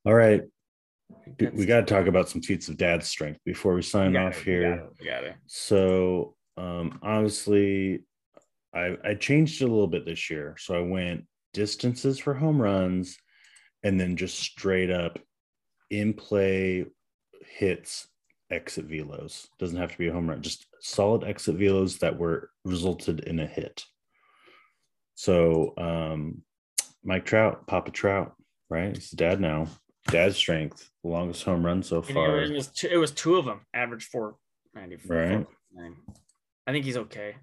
[0.05, 0.43] All right.
[1.39, 4.39] We- We got to talk about some feats of dad strength before we sign off
[4.41, 4.77] it, we here.
[4.77, 5.35] got it, we got it.
[5.47, 8.05] So um obviously
[8.75, 10.57] I I changed it a little bit this year.
[10.59, 13.17] So I went distances for home runs
[13.83, 15.19] and then just straight up
[15.91, 16.85] in play
[17.43, 18.07] hits
[18.51, 19.49] exit velos.
[19.59, 23.39] Doesn't have to be a home run, just solid exit velos that were resulted in
[23.41, 23.85] a hit.
[25.15, 26.43] So um,
[27.05, 28.35] Mike Trout, Papa Trout,
[28.69, 28.95] right?
[28.95, 29.69] He's the dad now.
[30.09, 32.43] Dad's strength, the longest home run so far.
[32.43, 34.37] It was, two, it was two of them, average four
[34.75, 35.17] ninety four.
[35.17, 35.47] Right.
[36.67, 37.37] I think he's okay.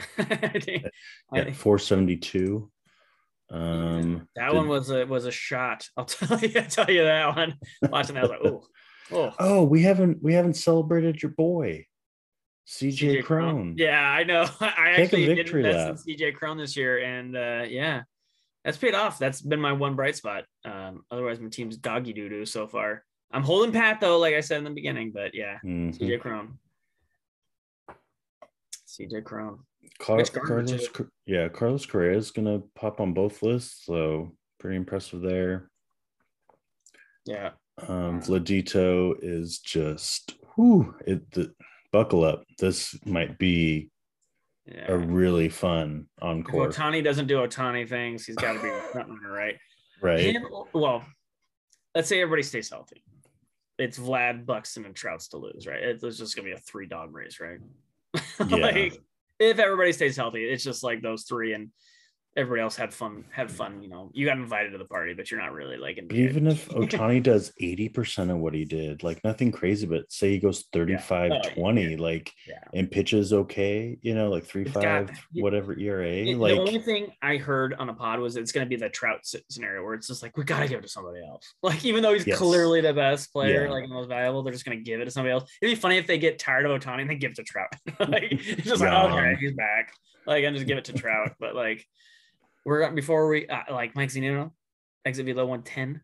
[0.16, 0.86] Think,
[1.32, 2.70] yeah, four seventy two.
[3.50, 5.88] Um, that did, one was a was a shot.
[5.96, 6.52] I'll tell you.
[6.58, 7.58] I'll tell you that one.
[7.82, 8.64] Watching that, I was like, oh,
[9.12, 9.64] oh, oh.
[9.64, 11.86] We haven't we haven't celebrated your boy,
[12.66, 13.74] CJ, Crone.
[13.76, 14.46] Yeah, I know.
[14.60, 18.02] I Take actually did invest in CJ Crone this year, and uh, yeah,
[18.64, 19.18] that's paid off.
[19.18, 20.44] That's been my one bright spot.
[20.64, 23.04] Um, otherwise, my team's doggy doo doo so far.
[23.32, 25.12] I'm holding pat though, like I said in the beginning.
[25.12, 25.90] But yeah, mm-hmm.
[25.90, 26.58] CJ Cron.
[28.86, 29.64] CJ Chrome.
[29.98, 30.88] Car- Carlos,
[31.26, 35.70] yeah, Carlos Correa is gonna pop on both lists, so pretty impressive there.
[37.24, 37.50] Yeah.
[37.88, 41.52] Um, Vladito is just whoo it the,
[41.92, 42.44] buckle up.
[42.58, 43.90] This might be
[44.66, 44.86] yeah.
[44.88, 46.68] a really fun encore.
[46.68, 49.56] If Ohtani doesn't do Ohtani things, he's got to be front runner, right?
[50.00, 50.20] Right.
[50.20, 51.04] Him, well,
[51.94, 53.02] let's say everybody stays healthy.
[53.78, 55.82] It's Vlad, Buxton, and Trouts to lose, right?
[55.82, 57.58] It's just gonna be a three dog race, right?
[58.48, 58.56] Yeah.
[58.56, 59.00] like
[59.38, 61.70] if everybody stays healthy, it's just like those three and
[62.34, 65.30] everybody else had fun had fun you know you got invited to the party but
[65.30, 69.22] you're not really like in even if Ohtani does 80% of what he did like
[69.22, 71.40] nothing crazy but say he goes 35 yeah.
[71.44, 71.96] oh, 20 yeah.
[71.98, 72.64] like yeah.
[72.72, 77.08] and pitches okay you know like 3 5 whatever era it, like the only thing
[77.20, 79.20] i heard on a pod was it's going to be the trout
[79.50, 82.02] scenario where it's just like we got to give it to somebody else like even
[82.02, 82.38] though he's yes.
[82.38, 85.10] clearly the best player like the most valuable they're just going to give it to
[85.10, 87.36] somebody else it'd be funny if they get tired of Ohtani and they give it
[87.36, 87.68] to trout
[88.08, 89.92] like it's just like okay he's back
[90.26, 91.84] like and just give it to trout but like
[92.64, 94.50] we're before we uh, like Mike Zunino,
[95.04, 96.00] exit velo 110,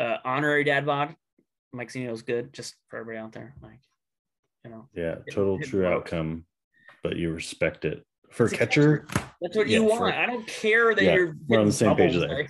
[0.00, 1.14] uh, honorary dad bod.
[1.72, 3.54] Mike Zunino's good, just for everybody out there.
[3.62, 3.80] Like,
[4.64, 6.44] you know, yeah, total it, true outcome,
[7.02, 9.32] but you respect it for catcher, catcher.
[9.40, 9.98] That's what yeah, you want.
[10.00, 12.46] For, I don't care that yeah, you're we're on the same page there.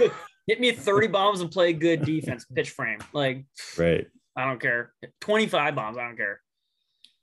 [0.00, 0.12] Like,
[0.46, 2.98] hit me 30 bombs and play good defense, pitch frame.
[3.12, 3.44] Like,
[3.78, 4.06] right.
[4.36, 4.92] I don't care.
[5.20, 5.96] 25 bombs.
[5.96, 6.40] I don't care.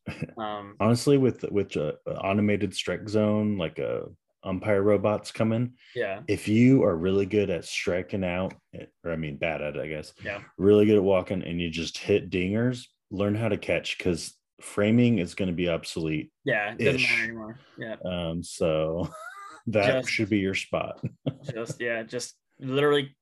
[0.38, 4.08] Um, Honestly, with with uh, automated strike zone, like a
[4.44, 5.74] umpire robots coming.
[5.96, 6.22] Yeah.
[6.28, 8.54] If you are really good at striking out,
[9.04, 10.14] or I mean bad at it, I guess.
[10.24, 10.42] Yeah.
[10.58, 15.20] Really good at walking and you just hit dingers, learn how to catch because framing
[15.20, 16.32] is going to be obsolete.
[16.46, 17.60] Yeah, it doesn't matter anymore.
[17.78, 17.96] Yeah.
[18.04, 19.10] Um, so
[19.68, 21.04] that just, should be your spot.
[21.54, 23.16] just yeah, just literally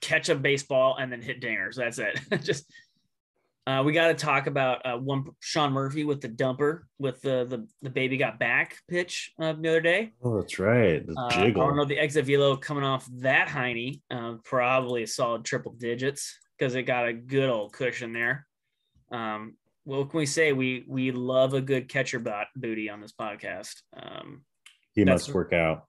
[0.00, 1.76] catch a baseball and then hit dingers.
[1.76, 2.18] That's it.
[2.42, 2.70] just
[3.66, 7.44] uh, we got to talk about uh, one Sean Murphy with the dumper with the
[7.48, 10.12] the, the baby got back pitch uh, the other day.
[10.22, 11.04] Oh, that's right.
[11.04, 11.62] The uh, jiggle.
[11.62, 15.72] I don't know the exit velo coming off that hiney, uh, probably a solid triple
[15.72, 18.46] digits because it got a good old cushion there.
[19.10, 20.52] Um, what can we say?
[20.52, 23.74] We we love a good catcher bot booty on this podcast.
[24.00, 24.42] Um,
[24.94, 25.86] he must work out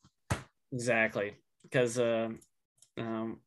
[0.72, 2.30] exactly because uh,
[2.98, 3.40] um,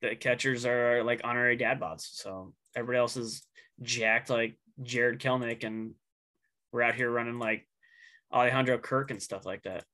[0.00, 3.42] the catchers are like honorary dad bots, so everybody else is
[3.82, 5.94] jacked like Jarred Kelenic, and
[6.72, 7.66] we're out here running like
[8.32, 9.84] Alejandro Kirk and stuff like that.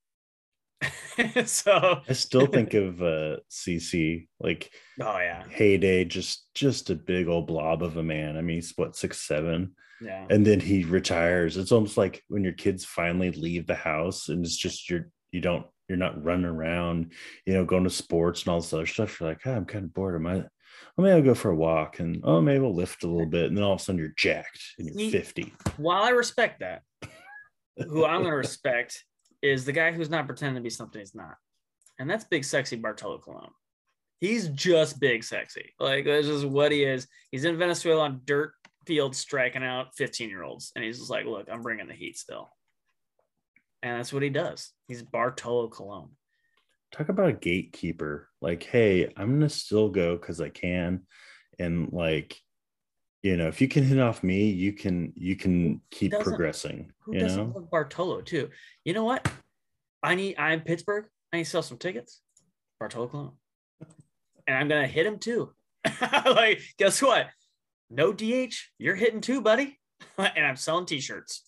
[1.46, 4.70] so I still think of uh CC like
[5.00, 8.36] oh yeah heyday just just a big old blob of a man.
[8.36, 11.56] I mean he's what six seven yeah and then he retires.
[11.56, 15.40] It's almost like when your kids finally leave the house and it's just you're you
[15.40, 17.12] don't you're not running around,
[17.46, 19.18] you know, going to sports and all this other stuff.
[19.18, 20.14] You're like, oh, I'm kind of bored.
[20.14, 20.44] Am I
[20.96, 23.46] well, maybe I'll go for a walk and oh, maybe we'll lift a little bit.
[23.46, 25.52] And then all of a sudden you're jacked and you're 50.
[25.76, 26.82] While I respect that,
[27.76, 29.04] who I'm going to respect
[29.42, 31.36] is the guy who's not pretending to be something he's not.
[31.98, 33.50] And that's big, sexy Bartolo Colon.
[34.20, 35.74] He's just big, sexy.
[35.78, 37.06] Like, this is what he is.
[37.30, 38.52] He's in Venezuela on dirt
[38.86, 40.72] fields striking out 15 year olds.
[40.74, 42.50] And he's just like, look, I'm bringing the heat still.
[43.82, 44.72] And that's what he does.
[44.88, 46.10] He's Bartolo Colon
[46.92, 48.28] talk about a gatekeeper.
[48.40, 51.02] Like hey i'm gonna still go because i can.
[51.58, 52.36] And like
[53.22, 57.14] you know if you can hit off me you can you can keep progressing who
[57.14, 57.68] you doesn't know?
[57.70, 58.50] bartolo too?
[58.84, 59.30] You know what?
[60.02, 61.06] I need i'm pittsburgh.
[61.32, 62.20] I need to sell some tickets.
[62.80, 63.32] Bartolo Colon.
[64.46, 65.52] and i'm gonna hit him too.
[66.24, 67.28] Like guess what?
[67.90, 69.78] No dh you're hitting too buddy.
[70.18, 71.42] And i'm selling t-shirts.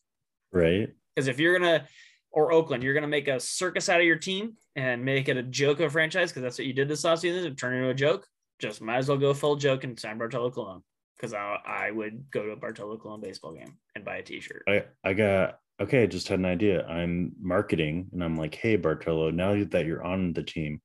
[0.53, 0.89] Right.
[1.15, 1.87] Because if you're gonna
[2.33, 5.37] or Oakland, you're going to make a circus out of your team and make it
[5.37, 7.79] a joke of a franchise because that's what you did this offseason and turn it
[7.79, 8.27] into a joke.
[8.61, 10.83] Just might as well go full joke and sign Bartolo Colon
[11.17, 14.63] because I, I would go to a Bartolo Colon baseball game and buy a t-shirt.
[14.69, 16.87] I, I got, okay, I just had an idea.
[16.87, 20.81] I'm marketing and I'm like, hey, Bartolo, now that you're on the team,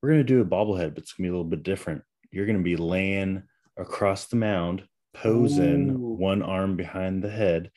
[0.00, 2.02] we're going to do a bobblehead, but it's going to be a little bit different.
[2.30, 3.42] You're going to be laying
[3.76, 4.84] across the mound
[5.14, 6.16] posing Ooh.
[6.18, 7.70] one arm behind the head.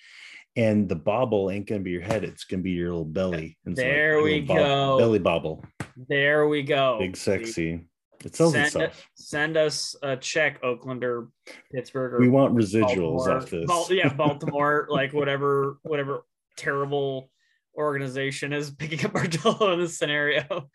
[0.56, 3.58] And the bobble ain't gonna be your head, it's gonna be your little belly.
[3.66, 4.97] And so, There a we go.
[4.97, 5.64] Belly bobble.
[6.08, 6.97] There we go.
[7.00, 7.86] Big sexy.
[8.26, 9.08] It sells Send, itself.
[9.16, 11.30] send us a check, Oakland or
[11.72, 13.38] Pittsburgh or We want residuals Baltimore.
[13.38, 13.66] off this.
[13.66, 16.26] Bal- yeah, Baltimore, like whatever, whatever
[16.58, 17.32] terrible
[17.78, 20.70] organization is picking up Bartolo in this scenario.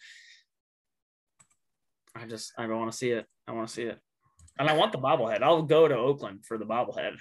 [2.15, 3.27] I just, I don't want to see it.
[3.47, 3.99] I want to see it,
[4.59, 5.43] and I want the bobblehead.
[5.43, 7.17] I'll go to Oakland for the bobblehead.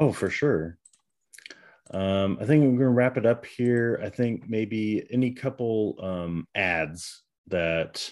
[0.00, 0.78] Oh, for sure.
[1.92, 4.00] Um, I think we're gonna wrap it up here.
[4.02, 8.10] I think maybe any couple um ads that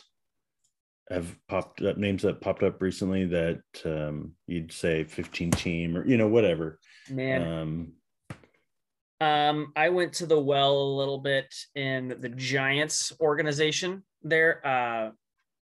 [1.08, 6.06] have popped up names that popped up recently that um you'd say 15 team or
[6.06, 6.78] you know whatever.
[7.10, 7.92] Man, Um
[9.20, 14.60] Um, I went to the well a little bit in the Giants organization there.
[14.66, 15.10] Uh,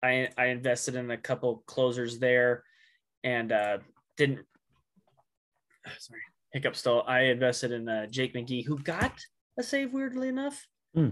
[0.02, 2.64] I I invested in a couple closers there,
[3.22, 3.78] and uh,
[4.16, 4.46] didn't.
[5.98, 6.20] Sorry,
[6.52, 7.02] hiccup still.
[7.06, 9.12] I invested in uh, Jake McGee, who got
[9.58, 11.10] a save weirdly enough, Hmm.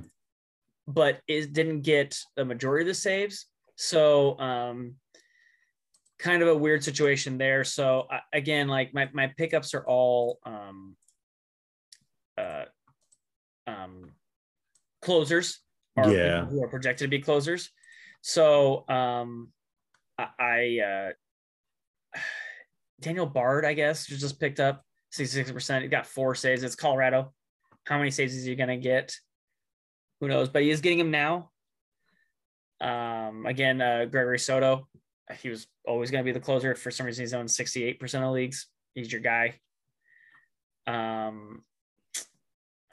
[0.86, 3.46] but it didn't get the majority of the saves.
[3.76, 4.96] So um,
[6.18, 7.64] kind of a weird situation there.
[7.64, 10.96] So uh, again, like my my pickups are all um,
[12.38, 12.64] uh,
[13.66, 14.12] um,
[15.00, 15.60] closers
[15.96, 16.44] are Yeah.
[16.46, 17.70] who are projected to be closers.
[18.22, 19.52] So um,
[20.18, 21.12] I, I uh,
[23.02, 24.84] Daniel Bard, I guess, just picked up
[25.14, 25.82] 66%.
[25.82, 26.62] He got four saves.
[26.62, 27.32] It's Colorado.
[27.86, 29.14] How many saves is he going to get?
[30.20, 30.48] Who knows?
[30.48, 31.50] But he is getting him now.
[32.80, 34.88] Um, again, uh, Gregory Soto,
[35.40, 36.74] he was always going to be the closer.
[36.74, 38.68] For some reason, he's owned 68% of leagues.
[38.94, 39.58] He's your guy.
[40.86, 41.62] Um,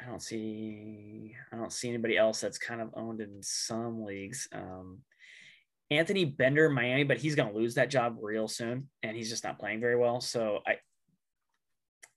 [0.02, 4.48] I don't see I don't see anybody else that's kind of owned in some leagues.
[4.54, 5.00] Um,
[5.92, 9.44] Anthony Bender, Miami, but he's going to lose that job real soon, and he's just
[9.44, 10.22] not playing very well.
[10.22, 10.78] So I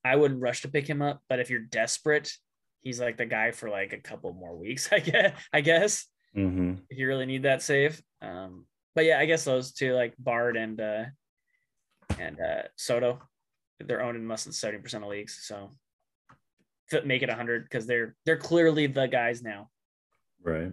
[0.04, 2.32] I wouldn't rush to pick him up, but if you're desperate,
[2.80, 4.88] he's like the guy for like a couple more weeks.
[4.92, 5.40] I guess.
[5.52, 6.06] I guess
[6.36, 6.80] mhm.
[6.90, 8.02] if you really need that save.
[8.20, 11.04] Um, but yeah, I guess those two like Bard and uh,
[12.18, 13.20] and uh, Soto,
[13.80, 15.40] they're owned in less than seventy percent of leagues.
[15.42, 15.70] So
[17.04, 19.70] make it hundred because they're they're clearly the guys now.
[20.42, 20.72] right.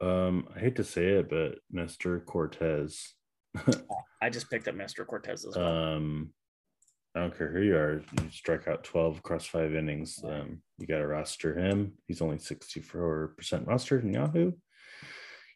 [0.00, 2.24] Um I hate to say it, but Mr.
[2.24, 3.14] Cortes.
[4.22, 5.66] I just picked up Nestor Cortes as well.
[5.66, 6.30] um
[7.14, 10.22] I don't care who you are, you strike out 12 across five innings.
[10.22, 11.94] Um, you got to roster him.
[12.06, 13.34] He's only 64%
[13.64, 14.52] rostered in Yahoo.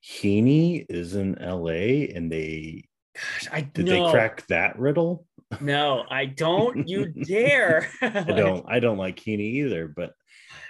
[0.04, 5.26] Heaney is in LA and they Gosh, I did no, they crack that riddle?
[5.60, 6.88] No, I don't.
[6.88, 7.90] You dare.
[8.00, 10.14] I don't I don't like Heaney either, but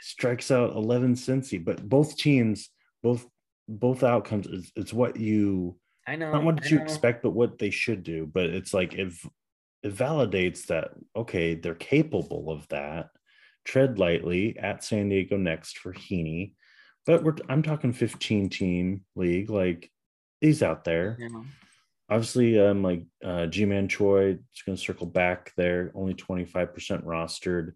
[0.01, 1.65] strikes out 11 Cincy.
[1.65, 2.69] But both teams,
[3.03, 3.27] both
[3.79, 6.33] both outcomes, it's, it's what you I know.
[6.33, 6.83] not what I you know.
[6.83, 8.27] expect, but what they should do.
[8.33, 9.27] But it's like if
[9.83, 13.11] it validates that okay, they're capable of that.
[13.65, 16.55] Tread lightly at San Diego next for Heaney,
[17.07, 19.91] but we're I'm talking 15 team league, like
[20.41, 21.17] he's out there.
[21.21, 21.29] Yeah.
[22.11, 27.73] Obviously, um, like uh, Ji-Man Choi is going to circle back there, only 25% rostered.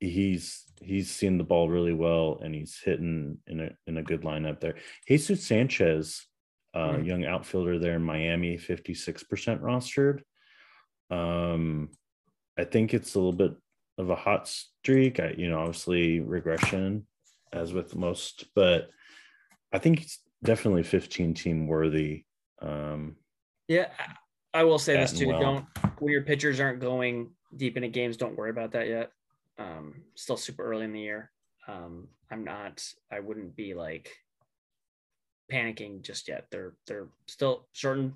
[0.00, 4.22] He's he's seen the ball really well, and he's hitting in a in a good
[4.22, 4.76] lineup there.
[5.06, 6.26] Jesus Sanchez,
[6.74, 7.06] uh, Mhm.
[7.06, 10.22] young outfielder there in Miami, 56% rostered.
[11.10, 11.90] Um,
[12.56, 13.54] I think it's a little bit
[13.98, 15.20] of a hot streak.
[15.20, 17.06] I, you know, obviously regression
[17.52, 18.90] as with most, but
[19.72, 22.24] I think it's definitely 15 team worthy.
[22.60, 23.16] Um,
[23.68, 24.16] Yeah, I
[24.52, 25.28] I will say this too.
[25.28, 25.40] well.
[25.40, 25.66] Don't
[26.00, 29.12] when your pitchers aren't going deep into games, don't worry about that yet.
[29.60, 31.30] Um, still super early in the year.
[31.68, 32.82] Um, I'm not.
[33.12, 34.10] I wouldn't be like
[35.52, 36.46] panicking just yet.
[36.50, 38.14] They're they're still shortened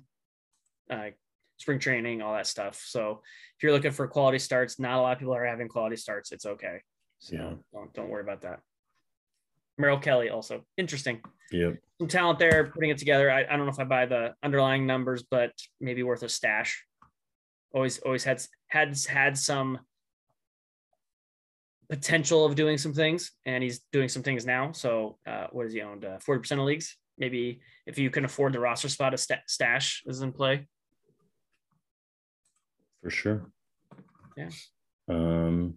[0.89, 1.09] uh,
[1.57, 2.83] spring training, all that stuff.
[2.85, 3.21] So
[3.55, 6.31] if you're looking for quality starts, not a lot of people are having quality starts.
[6.31, 6.81] It's okay.
[7.19, 7.53] So Yeah.
[7.73, 8.59] don't don't worry about that.
[9.77, 11.21] Merrill Kelly also interesting
[11.51, 11.77] yep.
[11.99, 13.29] some talent there putting it together.
[13.29, 16.83] I, I don't know if I buy the underlying numbers, but maybe worth a stash.
[17.73, 19.79] Always, always had had had some
[21.89, 24.71] potential of doing some things, and he's doing some things now.
[24.71, 26.05] So, uh, what has he owned?
[26.21, 26.97] Forty percent of leagues.
[27.17, 30.67] Maybe if you can afford the roster spot, a sta- stash is in play.
[33.01, 33.51] for sure.
[34.35, 34.49] Yeah.
[35.07, 35.75] Um,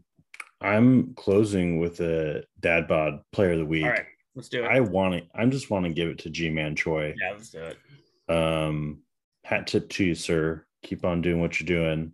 [0.60, 3.84] I'm closing with a dad bod player of the week.
[3.84, 4.68] All right, let's do it.
[4.68, 5.22] I want to.
[5.38, 7.14] I'm just want to give it to Ji-Man Choi.
[7.20, 7.76] yeah, let's do it.
[8.34, 9.02] Um,
[9.44, 10.64] hat tip to you, sir.
[10.82, 12.12] Keep on doing what you're doing.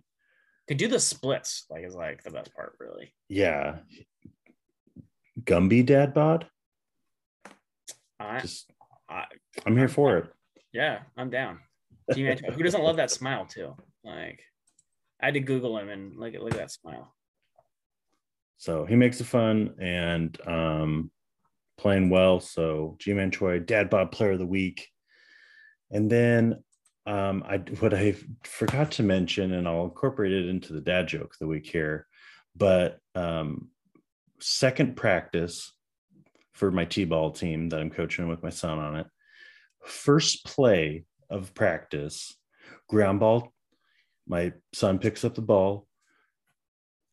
[0.68, 3.14] Could do the splits, like is like the best part, really.
[3.28, 3.78] Yeah.
[5.42, 6.46] Gumby dad bod.
[8.18, 8.70] I, Just
[9.08, 9.24] I,
[9.66, 10.26] I'm here for it.
[10.72, 11.58] yeah, I'm down.
[12.14, 13.74] Ji-Man, who doesn't love that smile too?
[14.04, 14.40] Like,
[15.20, 17.14] I had to Google him and look at look at that smile.
[18.56, 21.10] So he makes it fun and um,
[21.76, 22.40] playing well.
[22.40, 24.88] So Ji-Man Choi, Dad Bod Player of the Week.
[25.90, 26.62] And then
[27.06, 31.32] um, I what I forgot to mention, and I'll incorporate it into the dad joke
[31.34, 32.06] of the week here,
[32.56, 33.68] but um,
[34.40, 35.72] second practice
[36.52, 39.06] for my t-ball team that I'm coaching with my son on it.
[39.84, 42.36] First play of practice,
[42.88, 43.52] ground ball.
[44.26, 45.86] My son picks up the ball,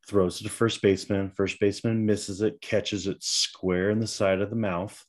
[0.07, 1.31] throws it to first baseman.
[1.31, 5.03] First baseman misses it, catches it square in the side of the mouth.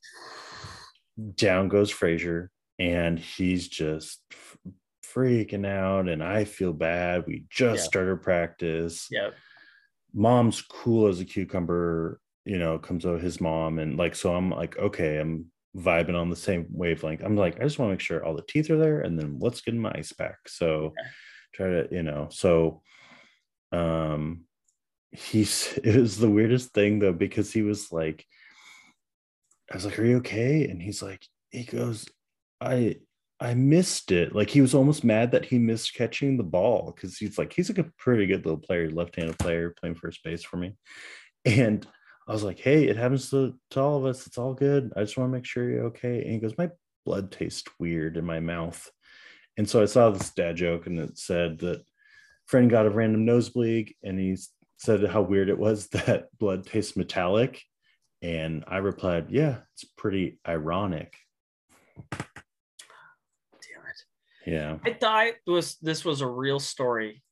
[1.37, 4.21] Down goes Frazier, and he's just
[5.05, 6.09] freaking out.
[6.09, 7.27] And I feel bad.
[7.27, 9.09] We just started practice.
[9.11, 9.35] Yep.
[10.15, 13.79] Mom's cool as a cucumber, you know, comes over his mom.
[13.79, 15.47] And like, so I'm like, okay, I'm
[15.77, 17.23] vibing on the same wavelength.
[17.23, 19.39] I'm like, I just want to make sure all the teeth are there and then
[19.41, 20.37] let's get my ice pack.
[20.49, 21.09] So Okay.
[21.55, 22.83] try to, you know, so
[23.73, 24.45] um
[25.13, 28.27] he's it was the weirdest thing though, because he was like,
[29.71, 30.69] I was like, Are you okay?
[30.69, 32.07] And he's like, he goes,
[32.63, 32.97] I
[33.41, 34.37] I missed it.
[34.37, 37.69] Like he was almost mad that he missed catching the ball because he's like, he's
[37.69, 40.77] like a pretty good little player, left-handed player playing first base for me.
[41.45, 41.85] And
[42.29, 44.29] I was like, hey, it happens to, to all of us.
[44.29, 44.93] It's all good.
[44.97, 46.23] I just want to make sure you're okay.
[46.23, 46.71] And he goes, my
[47.05, 48.89] blood tastes weird in my mouth.
[49.57, 51.85] And so I saw this dad joke and it said that
[52.47, 54.37] friend got a random nosebleed and he
[54.79, 57.61] said how weird it was that blood tastes metallic.
[58.23, 61.17] And I replied, yeah, it's pretty ironic.
[64.47, 64.79] Yeah.
[64.85, 67.23] I thought was this was a real story.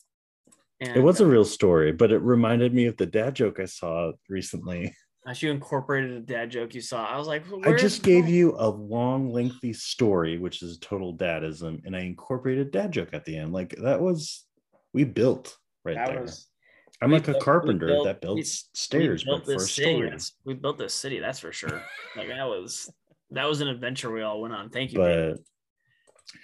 [0.81, 3.61] And It was a uh, real story, but it reminded me of the dad joke
[3.61, 4.95] I saw recently.
[5.27, 7.05] as you incorporated a dad joke you saw.
[7.05, 11.85] I was like, I just gave you a long, lengthy story, which is total dadism,
[11.85, 13.53] and I incorporated dad joke at the end.
[13.53, 14.45] Like that was
[14.95, 16.23] we built right that there.
[16.23, 16.47] was
[17.03, 19.63] I'm like a built- we carpenter built- that we- builds stairs, we built but for
[19.63, 20.03] a city.
[20.03, 21.83] That's, we built this city, that's for sure.
[22.17, 22.91] like that was
[23.33, 24.71] that was an adventure we all went on.
[24.71, 24.99] Thank you.
[24.99, 25.37] But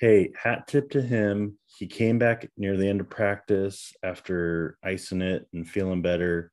[0.00, 1.58] hey, hat tip to him.
[1.66, 6.52] He came back near the end of practice after icing it and feeling better.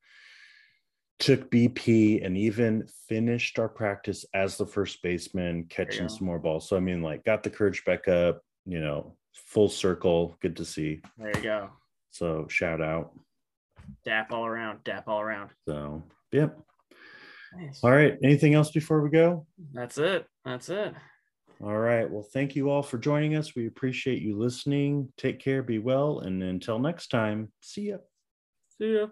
[1.19, 6.67] Took BP and even finished our practice as the first baseman, catching some more balls.
[6.67, 8.41] So I mean, like, got the courage back up.
[8.65, 10.37] You know, full circle.
[10.41, 11.01] Good to see.
[11.17, 11.69] There you go.
[12.11, 13.11] So shout out.
[14.05, 14.83] Dap all around.
[14.83, 15.51] Dap all around.
[15.67, 16.57] So yep.
[17.55, 17.79] Nice.
[17.83, 18.17] All right.
[18.23, 19.45] Anything else before we go?
[19.73, 20.25] That's it.
[20.43, 20.93] That's it.
[21.61, 22.09] All right.
[22.09, 23.55] Well, thank you all for joining us.
[23.55, 25.11] We appreciate you listening.
[25.17, 27.97] Take care, be well, and until next time, see ya.
[28.77, 29.07] See ya.